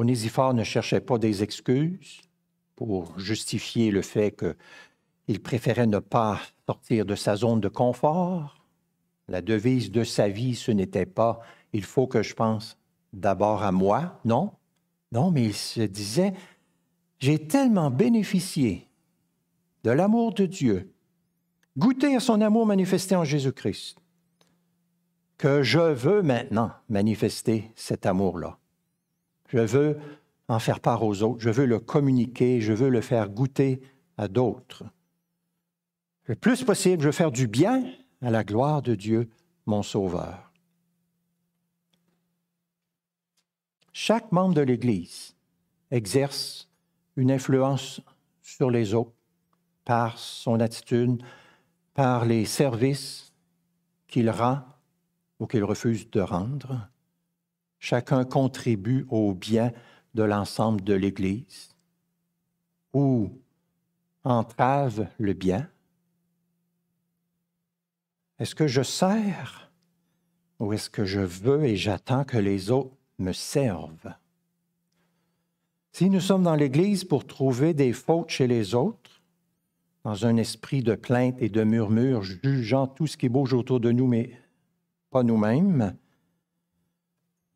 Onésiphore 0.01 0.55
ne 0.55 0.65
cherchait 0.65 1.01
pas 1.01 1.19
des 1.19 1.43
excuses 1.43 2.23
pour 2.75 3.19
justifier 3.19 3.91
le 3.91 4.03
fait 4.03 4.35
qu'il 4.35 5.43
préférait 5.43 5.87
ne 5.87 5.99
pas 5.99 6.41
sortir 6.67 7.05
de 7.05 7.15
sa 7.15 7.37
zone 7.37 7.61
de 7.61 7.69
confort. 7.69 8.65
La 9.29 9.43
devise 9.43 9.91
de 9.91 10.03
sa 10.03 10.29
vie, 10.29 10.55
ce 10.55 10.71
n'était 10.73 11.07
pas 11.07 11.41
il 11.73 11.85
faut 11.85 12.07
que 12.07 12.23
je 12.23 12.35
pense 12.35 12.79
d'abord 13.13 13.63
à 13.63 13.73
moi, 13.73 14.21
non, 14.25 14.53
non, 15.13 15.31
mais 15.31 15.45
il 15.45 15.55
se 15.55 15.83
disait, 15.83 16.33
j'ai 17.19 17.47
tellement 17.47 17.91
bénéficié 17.91 18.89
de 19.85 19.91
l'amour 19.91 20.33
de 20.35 20.47
Dieu, 20.47 20.93
goûté 21.77 22.15
à 22.17 22.21
son 22.21 22.41
amour 22.41 22.67
manifesté 22.67 23.17
en 23.17 23.25
Jésus-Christ, 23.25 23.99
que 25.39 25.63
je 25.63 25.79
veux 25.79 26.23
maintenant 26.23 26.73
manifester 26.89 27.71
cet 27.75 28.07
amour-là. 28.07 28.59
Je 29.51 29.59
veux 29.59 29.99
en 30.49 30.59
faire 30.59 30.81
part 30.81 31.03
aux 31.05 31.23
autres, 31.23 31.41
je 31.41 31.51
veux 31.51 31.67
le 31.67 31.79
communiquer, 31.79 32.61
je 32.61 32.73
veux 32.73 32.89
le 32.89 33.01
faire 33.01 33.29
goûter 33.29 33.81
à 34.17 34.29
d'autres. 34.29 34.85
Le 36.25 36.37
plus 36.37 36.63
possible, 36.65 37.03
je 37.03 37.09
veux 37.09 37.13
faire 37.13 37.33
du 37.33 37.47
bien 37.47 37.85
à 38.23 38.31
la 38.31 38.45
gloire 38.45 38.83
de 38.83 38.95
Dieu, 38.95 39.29
mon 39.67 39.83
Sauveur. 39.83 40.53
Chaque 43.93 44.31
membre 44.31 44.55
de 44.55 44.61
l'Église 44.61 45.35
exerce 45.91 46.69
une 47.17 47.33
influence 47.33 48.01
sur 48.43 48.71
les 48.71 48.95
autres 48.95 49.13
par 49.85 50.19
son 50.19 50.61
attitude, 50.61 51.23
par 51.95 52.25
les 52.25 52.45
services 52.45 53.33
qu'il 54.07 54.31
rend 54.31 54.61
ou 55.41 55.47
qu'il 55.47 55.65
refuse 55.65 56.09
de 56.11 56.21
rendre. 56.21 56.89
Chacun 57.81 58.25
contribue 58.25 59.07
au 59.09 59.35
bien 59.35 59.73
de 60.15 60.23
l'ensemble 60.23 60.83
de 60.85 60.93
l'Église 60.93 61.75
ou 62.93 63.31
entrave 64.23 65.09
le 65.19 65.33
bien. 65.33 65.69
Est-ce 68.39 68.55
que 68.55 68.67
je 68.67 68.83
sers 68.83 69.73
ou 70.59 70.75
est-ce 70.75 70.91
que 70.91 71.07
je 71.07 71.21
veux 71.21 71.65
et 71.65 71.77
j'attends 71.77 72.25
que 72.25 72.37
les 72.37 72.71
autres 72.71 72.95
me 73.19 73.33
servent? 73.33 74.15
Si 75.93 76.11
nous 76.11 76.21
sommes 76.21 76.43
dans 76.43 76.55
l'Église 76.55 77.05
pour 77.05 77.27
trouver 77.27 77.73
des 77.73 77.95
fautes 77.95 78.29
chez 78.29 78.47
les 78.47 78.75
autres, 78.75 79.23
dans 80.05 80.27
un 80.27 80.37
esprit 80.37 80.83
de 80.83 80.95
plainte 80.95 81.41
et 81.41 81.49
de 81.49 81.65
murmure, 81.65 82.23
jugeant 82.23 82.87
tout 82.87 83.07
ce 83.07 83.17
qui 83.17 83.29
bouge 83.29 83.55
autour 83.55 83.81
de 83.81 83.91
nous, 83.91 84.07
mais 84.07 84.39
pas 85.11 85.23
nous-mêmes, 85.23 85.97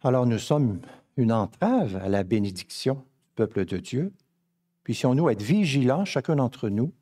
alors 0.05 0.27
nous 0.27 0.39
sommes 0.39 0.81
une 1.17 1.33
entrave 1.33 1.97
à 1.97 2.09
la 2.09 2.25
bénédiction 2.25 2.95
du 2.95 3.33
peuple 3.35 3.65
de 3.65 3.79
Dieu. 3.79 4.13
Puissions-nous 4.83 5.31
être 5.31 5.43
vigilants, 5.43 6.05
chacun 6.05 6.37
d'entre 6.37 6.69
nous, 6.69 6.93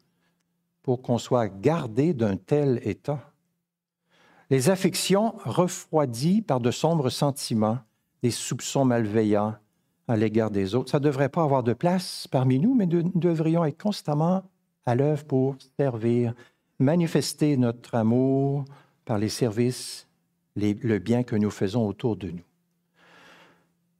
pour 0.83 1.03
qu'on 1.03 1.19
soit 1.19 1.49
gardé 1.49 2.15
d'un 2.15 2.37
tel 2.37 2.81
état. 2.85 3.33
Les 4.51 4.71
affections 4.71 5.35
refroidies 5.45 6.43
par 6.43 6.61
de 6.61 6.71
sombres 6.71 7.11
sentiments, 7.11 7.79
des 8.23 8.31
soupçons 8.31 8.85
malveillants, 8.85 9.57
à 10.07 10.17
l'égard 10.17 10.51
des 10.51 10.75
autres. 10.75 10.91
Ça 10.91 10.99
ne 10.99 11.05
devrait 11.05 11.29
pas 11.29 11.43
avoir 11.43 11.63
de 11.63 11.73
place 11.73 12.29
parmi 12.31 12.61
nous, 12.61 12.75
mais 12.75 12.87
nous 12.87 13.11
devrions 13.15 13.65
être 13.65 13.83
constamment 13.83 14.45
à 14.87 14.95
l'œuvre 14.95 15.25
pour 15.25 15.57
servir, 15.79 16.35
manifester 16.79 17.57
notre 17.57 17.95
amour 17.95 18.65
par 19.05 19.19
les 19.19 19.29
services, 19.29 20.09
le 20.55 20.99
bien 20.99 21.23
que 21.23 21.37
nous 21.37 21.51
faisons 21.51 21.87
autour 21.87 22.17
de 22.17 22.31
nous. 22.31 22.43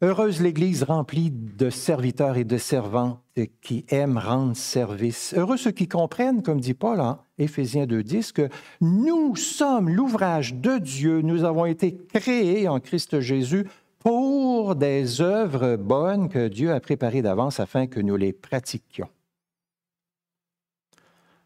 Heureuse 0.05 0.41
l'Église 0.41 0.83
remplie 0.83 1.31
de 1.31 1.71
serviteurs 1.71 2.37
et 2.37 2.43
de 2.43 2.59
servantes 2.59 3.21
qui 3.61 3.85
aiment 3.89 4.19
rendre 4.19 4.57
service. 4.57 5.33
Heureux 5.37 5.57
ceux 5.57 5.71
qui 5.71 5.87
comprennent, 5.87 6.43
comme 6.43 6.61
dit 6.61 6.75
Paul 6.75 7.01
en 7.01 7.21
Éphésiens 7.39 7.87
2.10, 7.87 8.33
que 8.33 8.49
nous 8.81 9.37
sommes 9.37 9.89
l'ouvrage 9.89 10.55
de 10.55 10.79
Dieu. 10.79 11.23
Nous 11.23 11.45
avons 11.45 11.67
été 11.67 11.97
créés 12.13 12.67
en 12.67 12.81
Christ 12.81 13.21
Jésus 13.21 13.65
pour 14.01 14.75
des 14.75 15.21
œuvres 15.21 15.77
bonnes 15.77 16.29
que 16.29 16.49
Dieu 16.49 16.73
a 16.73 16.81
préparées 16.81 17.23
d'avance 17.23 17.61
afin 17.61 17.87
que 17.87 18.01
nous 18.01 18.17
les 18.17 18.33
pratiquions. 18.33 19.09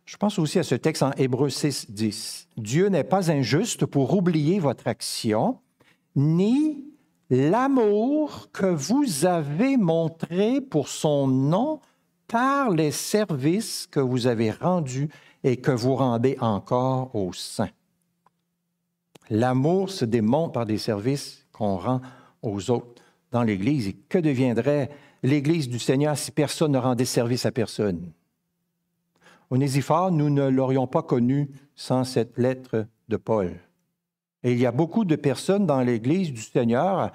Je 0.07 0.16
pense 0.16 0.38
aussi 0.38 0.59
à 0.59 0.62
ce 0.62 0.77
texte 0.77 1.03
en 1.03 1.11
Hébreu 1.19 1.51
6, 1.51 1.90
10. 1.90 2.49
Dieu 2.57 2.88
n'est 2.88 3.05
pas 3.05 3.31
injuste 3.31 3.85
pour 3.85 4.16
oublier 4.16 4.61
votre 4.61 4.87
action, 4.87 5.59
ni 6.14 6.95
l'amour 7.30 8.48
que 8.52 8.66
vous 8.66 9.24
avez 9.24 9.76
montré 9.76 10.60
pour 10.60 10.88
son 10.88 11.26
nom 11.26 11.80
par 12.28 12.70
les 12.70 12.90
services 12.90 13.86
que 13.90 14.00
vous 14.00 14.26
avez 14.26 14.50
rendus 14.50 15.08
et 15.44 15.56
que 15.56 15.70
vous 15.70 15.94
rendez 15.94 16.36
encore 16.40 17.14
aux 17.14 17.32
saints. 17.32 17.70
L'amour 19.30 19.90
se 19.90 20.04
démontre 20.04 20.52
par 20.52 20.66
des 20.66 20.78
services 20.78 21.46
qu'on 21.52 21.76
rend 21.76 22.00
aux 22.42 22.70
autres 22.70 23.02
dans 23.32 23.42
l'Église. 23.42 23.88
Et 23.88 23.96
que 24.08 24.18
deviendrait 24.18 24.90
l'Église 25.22 25.68
du 25.68 25.78
Seigneur 25.78 26.16
si 26.16 26.30
personne 26.30 26.72
ne 26.72 26.78
rendait 26.78 27.04
service 27.04 27.46
à 27.46 27.52
personne? 27.52 28.12
Onésiphore, 29.50 30.10
nous 30.10 30.30
ne 30.30 30.48
l'aurions 30.48 30.86
pas 30.86 31.02
connu 31.02 31.50
sans 31.74 32.04
cette 32.04 32.38
lettre 32.38 32.86
de 33.08 33.16
Paul. 33.16 33.52
Et 34.46 34.52
il 34.52 34.61
y 34.61 34.66
a 34.66 34.70
beaucoup 34.70 35.04
de 35.04 35.16
personnes 35.16 35.66
dans 35.66 35.80
l'Église 35.80 36.32
du 36.32 36.40
Seigneur, 36.40 36.98
à 37.00 37.12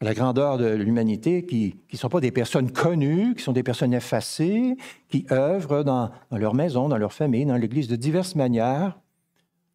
la 0.00 0.14
grandeur 0.14 0.56
de 0.56 0.64
l'humanité, 0.64 1.44
qui 1.44 1.76
ne 1.92 1.98
sont 1.98 2.08
pas 2.08 2.20
des 2.20 2.30
personnes 2.30 2.72
connues, 2.72 3.34
qui 3.34 3.42
sont 3.42 3.52
des 3.52 3.62
personnes 3.62 3.92
effacées, 3.92 4.78
qui 5.10 5.26
œuvrent 5.30 5.84
dans, 5.84 6.10
leur 6.30 6.54
maison, 6.54 6.88
dans 6.88 6.96
leur 6.96 7.12
famille, 7.12 7.44
dans 7.44 7.58
l'Église 7.58 7.86
de 7.86 7.96
diverses 7.96 8.34
manières. 8.34 8.98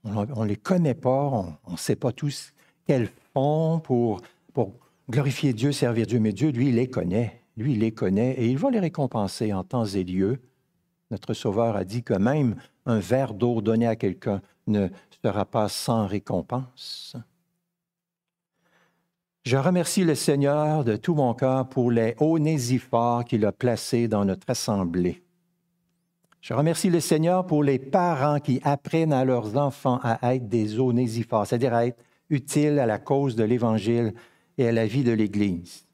On 0.03 0.43
ne 0.43 0.47
les 0.47 0.55
connaît 0.55 0.95
pas, 0.95 1.29
on 1.67 1.71
ne 1.73 1.77
sait 1.77 1.95
pas 1.95 2.11
tous 2.11 2.53
qu'elles 2.87 3.09
font 3.35 3.79
pour, 3.83 4.21
pour 4.51 4.73
glorifier 5.07 5.53
Dieu, 5.53 5.71
servir 5.71 6.07
Dieu, 6.07 6.19
mais 6.19 6.33
Dieu, 6.33 6.49
lui, 6.49 6.71
les 6.71 6.87
connaît. 6.87 7.39
Lui, 7.55 7.73
il 7.73 7.81
les 7.81 7.91
connaît 7.91 8.31
et 8.31 8.47
il 8.47 8.57
va 8.57 8.71
les 8.71 8.79
récompenser 8.79 9.53
en 9.53 9.63
temps 9.63 9.85
et 9.85 10.03
lieu. 10.03 10.39
Notre 11.11 11.35
Sauveur 11.35 11.75
a 11.75 11.83
dit 11.83 12.01
que 12.01 12.15
même 12.15 12.55
un 12.87 12.97
verre 12.97 13.35
d'eau 13.35 13.61
donné 13.61 13.85
à 13.85 13.95
quelqu'un 13.95 14.41
ne 14.67 14.89
sera 15.23 15.45
pas 15.45 15.69
sans 15.69 16.07
récompense. 16.07 17.15
Je 19.43 19.57
remercie 19.57 20.03
le 20.03 20.15
Seigneur 20.15 20.83
de 20.83 20.95
tout 20.95 21.13
mon 21.13 21.35
cœur 21.35 21.69
pour 21.69 21.91
les 21.91 22.15
onésiphores 22.19 23.25
qu'il 23.25 23.45
a 23.45 23.51
placés 23.51 24.07
dans 24.07 24.25
notre 24.25 24.49
assemblée. 24.49 25.21
Je 26.41 26.53
remercie 26.53 26.89
le 26.89 26.99
Seigneur 26.99 27.45
pour 27.45 27.63
les 27.63 27.77
parents 27.77 28.39
qui 28.39 28.59
apprennent 28.63 29.13
à 29.13 29.25
leurs 29.25 29.55
enfants 29.57 29.99
à 30.03 30.35
être 30.35 30.47
des 30.47 30.79
onésiphores, 30.79 31.47
c'est-à-dire 31.47 31.73
à 31.73 31.85
être 31.85 32.03
utiles 32.29 32.79
à 32.79 32.85
la 32.85 32.97
cause 32.97 33.35
de 33.35 33.43
l'Évangile 33.43 34.13
et 34.57 34.67
à 34.67 34.71
la 34.71 34.87
vie 34.87 35.03
de 35.03 35.11
l'Église. 35.11 35.85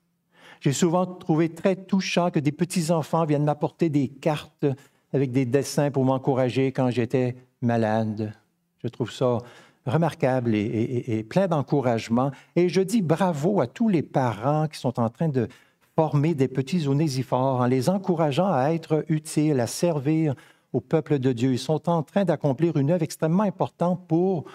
J'ai 0.61 0.73
souvent 0.73 1.05
trouvé 1.05 1.49
très 1.49 1.75
touchant 1.75 2.31
que 2.31 2.39
des 2.39 2.51
petits-enfants 2.51 3.25
viennent 3.25 3.43
m'apporter 3.43 3.89
des 3.89 4.07
cartes 4.07 4.65
avec 5.11 5.31
des 5.31 5.45
dessins 5.45 5.91
pour 5.91 6.05
m'encourager 6.05 6.71
quand 6.71 6.89
j'étais 6.89 7.35
malade. 7.61 8.33
Je 8.83 8.87
trouve 8.87 9.11
ça 9.11 9.37
remarquable 9.85 10.55
et, 10.55 11.25
plein 11.27 11.47
d'encouragement. 11.47 12.31
Et 12.55 12.69
je 12.69 12.81
dis 12.81 13.01
bravo 13.01 13.61
à 13.61 13.67
tous 13.67 13.89
les 13.89 14.03
parents 14.03 14.67
qui 14.67 14.79
sont 14.79 14.99
en 14.99 15.09
train 15.09 15.29
de 15.29 15.47
former 15.95 16.33
des 16.33 16.47
petits 16.47 16.87
onésiphores 16.87 17.61
en 17.61 17.65
les 17.65 17.89
encourageant 17.89 18.51
à 18.51 18.69
être 18.71 19.05
utiles, 19.09 19.59
à 19.59 19.67
servir 19.67 20.35
au 20.73 20.79
peuple 20.79 21.19
de 21.19 21.31
Dieu. 21.31 21.51
Ils 21.51 21.59
sont 21.59 21.89
en 21.89 22.03
train 22.03 22.25
d'accomplir 22.25 22.77
une 22.77 22.91
œuvre 22.91 23.03
extrêmement 23.03 23.43
importante 23.43 24.07
pour 24.07 24.45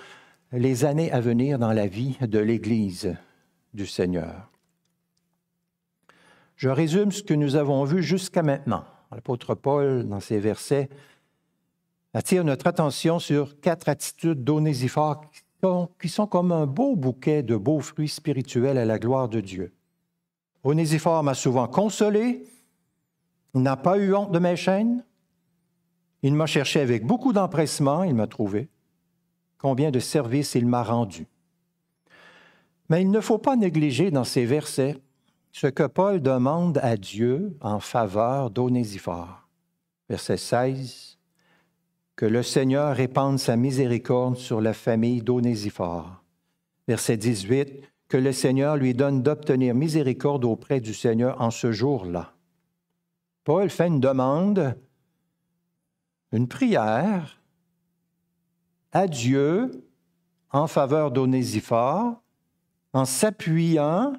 les 0.52 0.84
années 0.84 1.12
à 1.12 1.20
venir 1.20 1.58
dans 1.58 1.72
la 1.72 1.86
vie 1.86 2.16
de 2.20 2.38
l'Église 2.38 3.14
du 3.74 3.86
Seigneur. 3.86 4.50
Je 6.56 6.70
résume 6.70 7.12
ce 7.12 7.22
que 7.22 7.34
nous 7.34 7.56
avons 7.56 7.84
vu 7.84 8.02
jusqu'à 8.02 8.42
maintenant. 8.42 8.84
L'apôtre 9.12 9.54
Paul, 9.54 10.08
dans 10.08 10.20
ses 10.20 10.38
versets, 10.38 10.88
attire 12.16 12.44
notre 12.44 12.66
attention 12.66 13.18
sur 13.18 13.60
quatre 13.60 13.90
attitudes 13.90 14.42
d'Onésiphore 14.42 15.20
qui 16.00 16.08
sont, 16.08 16.26
comme 16.26 16.50
un 16.50 16.64
beau 16.64 16.96
bouquet 16.96 17.42
de 17.42 17.56
beaux 17.56 17.80
fruits 17.80 18.08
spirituels 18.08 18.78
à 18.78 18.86
la 18.86 18.98
gloire 18.98 19.28
de 19.28 19.40
Dieu. 19.40 19.74
Onésiphore 20.64 21.22
m'a 21.22 21.34
souvent 21.34 21.68
consolé, 21.68 22.46
il 23.54 23.60
n'a 23.60 23.76
pas 23.76 23.98
eu 23.98 24.14
honte 24.14 24.32
de 24.32 24.38
mes 24.38 24.56
chaînes, 24.56 25.04
il 26.22 26.32
m'a 26.32 26.46
cherché 26.46 26.80
avec 26.80 27.04
beaucoup 27.04 27.34
d'empressement, 27.34 28.02
il 28.02 28.14
m'a 28.14 28.26
trouvé. 28.26 28.70
Combien 29.58 29.90
de 29.90 29.98
services 29.98 30.54
il 30.54 30.66
m'a 30.66 30.82
rendu. 30.82 31.26
Mais 32.88 33.02
il 33.02 33.10
ne 33.10 33.20
faut 33.20 33.38
pas 33.38 33.56
négliger 33.56 34.10
dans 34.10 34.24
ces 34.24 34.46
versets 34.46 34.96
ce 35.52 35.66
que 35.66 35.86
Paul 35.86 36.22
demande 36.22 36.78
à 36.78 36.96
Dieu 36.96 37.58
en 37.60 37.78
faveur 37.78 38.50
d'Onésiphore. 38.50 39.48
Verset 40.08 40.38
16, 40.38 41.15
que 42.16 42.24
le 42.26 42.42
Seigneur 42.42 42.96
répande 42.96 43.38
sa 43.38 43.56
miséricorde 43.56 44.36
sur 44.36 44.62
la 44.62 44.72
famille 44.72 45.20
d'Onésiphore. 45.20 46.24
Verset 46.88 47.18
18, 47.18 47.84
que 48.08 48.16
le 48.16 48.32
Seigneur 48.32 48.76
lui 48.76 48.94
donne 48.94 49.22
d'obtenir 49.22 49.74
miséricorde 49.74 50.44
auprès 50.44 50.80
du 50.80 50.94
Seigneur 50.94 51.40
en 51.40 51.50
ce 51.50 51.72
jour-là. 51.72 52.32
Paul 53.44 53.68
fait 53.68 53.88
une 53.88 54.00
demande, 54.00 54.76
une 56.32 56.48
prière 56.48 57.40
à 58.92 59.06
Dieu 59.06 59.70
en 60.50 60.66
faveur 60.66 61.10
d'Onésiphore 61.10 62.22
en 62.92 63.04
s'appuyant 63.04 64.14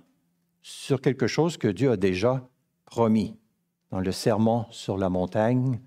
sur 0.62 1.02
quelque 1.02 1.28
chose 1.28 1.58
que 1.58 1.68
Dieu 1.68 1.92
a 1.92 1.98
déjà 1.98 2.48
promis. 2.86 3.36
Dans 3.90 4.02
le 4.02 4.12
sermon 4.12 4.66
sur 4.70 4.98
la 4.98 5.10
montagne, 5.10 5.80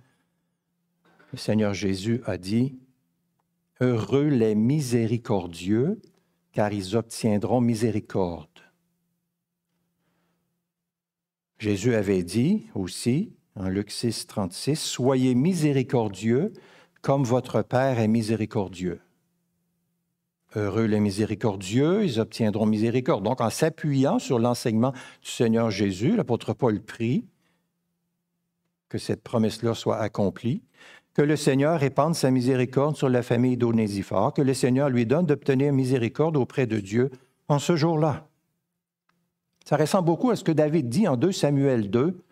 le 1.32 1.38
Seigneur 1.38 1.74
Jésus 1.74 2.20
a 2.26 2.38
dit, 2.38 2.78
Heureux 3.80 4.28
les 4.28 4.54
miséricordieux, 4.54 6.00
car 6.52 6.72
ils 6.72 6.96
obtiendront 6.96 7.60
miséricorde. 7.60 8.48
Jésus 11.58 11.94
avait 11.94 12.22
dit 12.22 12.66
aussi, 12.74 13.32
en 13.54 13.68
Luc 13.68 13.90
6, 13.90 14.26
36, 14.26 14.76
Soyez 14.76 15.34
miséricordieux 15.34 16.52
comme 17.02 17.24
votre 17.24 17.62
Père 17.62 17.98
est 17.98 18.08
miséricordieux. 18.08 19.00
Heureux 20.56 20.86
les 20.86 21.00
miséricordieux, 21.00 22.04
ils 22.04 22.18
obtiendront 22.18 22.66
miséricorde. 22.66 23.22
Donc, 23.22 23.40
en 23.40 23.50
s'appuyant 23.50 24.18
sur 24.18 24.38
l'enseignement 24.38 24.92
du 25.22 25.30
Seigneur 25.30 25.70
Jésus, 25.70 26.16
l'apôtre 26.16 26.54
Paul 26.54 26.82
prie 26.82 27.24
que 28.88 28.98
cette 28.98 29.22
promesse-là 29.22 29.74
soit 29.74 29.98
accomplie, 29.98 30.62
que 31.14 31.22
le 31.22 31.36
Seigneur 31.36 31.80
répande 31.80 32.14
sa 32.14 32.30
miséricorde 32.30 32.96
sur 32.96 33.08
la 33.08 33.22
famille 33.22 33.56
d'Onésiphore, 33.56 34.32
que 34.32 34.42
le 34.42 34.54
Seigneur 34.54 34.88
lui 34.88 35.06
donne 35.06 35.26
d'obtenir 35.26 35.72
miséricorde 35.72 36.36
auprès 36.36 36.66
de 36.66 36.78
Dieu 36.78 37.10
en 37.48 37.58
ce 37.58 37.76
jour-là. 37.76 38.28
Ça 39.64 39.76
ressemble 39.76 40.06
beaucoup 40.06 40.30
à 40.30 40.36
ce 40.36 40.44
que 40.44 40.52
David 40.52 40.88
dit 40.88 41.08
en 41.08 41.16
2 41.16 41.32
Samuel 41.32 41.90
2. 41.90 42.22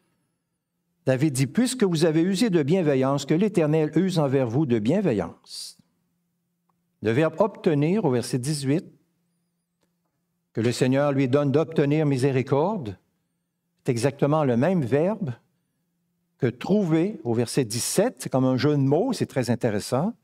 David 1.06 1.32
dit, 1.32 1.46
Puisque 1.46 1.84
vous 1.84 2.04
avez 2.04 2.22
usé 2.22 2.50
de 2.50 2.62
bienveillance, 2.62 3.26
que 3.26 3.34
l'Éternel 3.34 3.90
use 3.96 4.18
envers 4.18 4.48
vous 4.48 4.66
de 4.66 4.78
bienveillance. 4.78 5.78
Le 7.02 7.10
verbe 7.12 7.34
obtenir 7.38 8.04
au 8.04 8.10
verset 8.10 8.38
18, 8.38 8.84
que 10.52 10.60
le 10.60 10.72
Seigneur 10.72 11.12
lui 11.12 11.28
donne 11.28 11.52
d'obtenir 11.52 12.06
miséricorde, 12.06 12.98
c'est 13.84 13.92
exactement 13.92 14.44
le 14.44 14.56
même 14.56 14.82
verbe 14.82 15.32
que 16.38 16.46
trouver 16.46 17.20
au 17.24 17.34
verset 17.34 17.64
17, 17.64 18.16
c'est 18.18 18.28
comme 18.28 18.44
un 18.44 18.56
jeu 18.56 18.70
de 18.70 18.82
mots, 18.82 19.12
c'est 19.12 19.26
très 19.26 19.50
intéressant. 19.50 20.14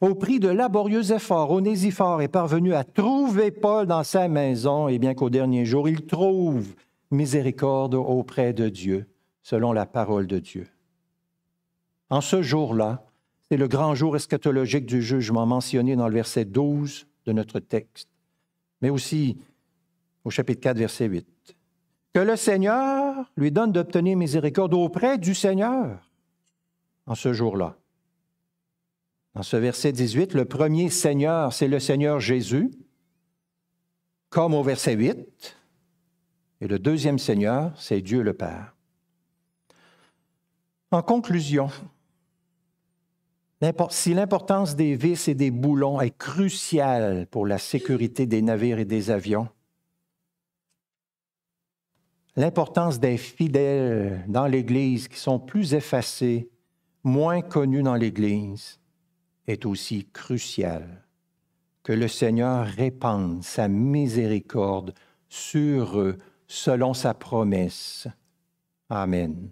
Au 0.00 0.16
prix 0.16 0.40
de 0.40 0.48
laborieux 0.48 1.12
efforts, 1.12 1.52
Onésiphore 1.52 2.22
est 2.22 2.28
parvenu 2.28 2.74
à 2.74 2.82
trouver 2.82 3.52
Paul 3.52 3.86
dans 3.86 4.02
sa 4.02 4.26
maison, 4.26 4.88
et 4.88 4.98
bien 4.98 5.14
qu'au 5.14 5.30
dernier 5.30 5.64
jour, 5.64 5.88
il 5.88 6.04
trouve 6.06 6.74
miséricorde 7.12 7.94
auprès 7.94 8.52
de 8.52 8.68
Dieu, 8.68 9.06
selon 9.42 9.72
la 9.72 9.86
parole 9.86 10.26
de 10.26 10.40
Dieu. 10.40 10.66
En 12.10 12.20
ce 12.20 12.42
jour-là, 12.42 13.06
c'est 13.48 13.56
le 13.56 13.68
grand 13.68 13.94
jour 13.94 14.16
eschatologique 14.16 14.86
du 14.86 15.02
jugement 15.02 15.46
mentionné 15.46 15.94
dans 15.94 16.08
le 16.08 16.14
verset 16.14 16.44
12 16.44 17.06
de 17.26 17.32
notre 17.32 17.60
texte, 17.60 18.08
mais 18.80 18.90
aussi 18.90 19.38
au 20.24 20.30
chapitre 20.30 20.60
4, 20.60 20.78
verset 20.78 21.06
8 21.06 21.26
que 22.12 22.20
le 22.20 22.36
Seigneur 22.36 23.30
lui 23.36 23.50
donne 23.50 23.72
d'obtenir 23.72 24.16
miséricorde 24.16 24.74
auprès 24.74 25.18
du 25.18 25.34
Seigneur 25.34 26.10
en 27.06 27.14
ce 27.14 27.32
jour-là. 27.32 27.76
Dans 29.34 29.42
ce 29.42 29.56
verset 29.56 29.92
18, 29.92 30.34
le 30.34 30.44
premier 30.44 30.90
Seigneur, 30.90 31.52
c'est 31.52 31.68
le 31.68 31.80
Seigneur 31.80 32.20
Jésus, 32.20 32.70
comme 34.28 34.52
au 34.54 34.62
verset 34.62 34.94
8, 34.94 35.56
et 36.60 36.68
le 36.68 36.78
deuxième 36.78 37.18
Seigneur, 37.18 37.72
c'est 37.76 38.02
Dieu 38.02 38.22
le 38.22 38.34
Père. 38.34 38.76
En 40.90 41.02
conclusion, 41.02 41.70
si 43.88 44.12
l'importance 44.12 44.76
des 44.76 44.94
vis 44.96 45.28
et 45.28 45.34
des 45.34 45.50
boulons 45.50 46.00
est 46.00 46.16
cruciale 46.16 47.26
pour 47.30 47.46
la 47.46 47.58
sécurité 47.58 48.26
des 48.26 48.42
navires 48.42 48.78
et 48.78 48.84
des 48.84 49.10
avions, 49.10 49.48
l'importance 52.36 52.98
des 52.98 53.16
fidèles 53.16 54.24
dans 54.28 54.46
l'Église 54.46 55.08
qui 55.08 55.18
sont 55.18 55.38
plus 55.38 55.74
effacés, 55.74 56.50
moins 57.04 57.42
connus 57.42 57.82
dans 57.82 57.94
l'Église, 57.94 58.80
est 59.46 59.66
aussi 59.66 60.06
cruciale. 60.12 61.04
Que 61.82 61.92
le 61.92 62.08
Seigneur 62.08 62.66
répande 62.66 63.42
sa 63.42 63.68
miséricorde 63.68 64.94
sur 65.28 65.98
eux 65.98 66.18
selon 66.46 66.94
sa 66.94 67.12
promesse. 67.12 68.06
Amen. 68.88 69.50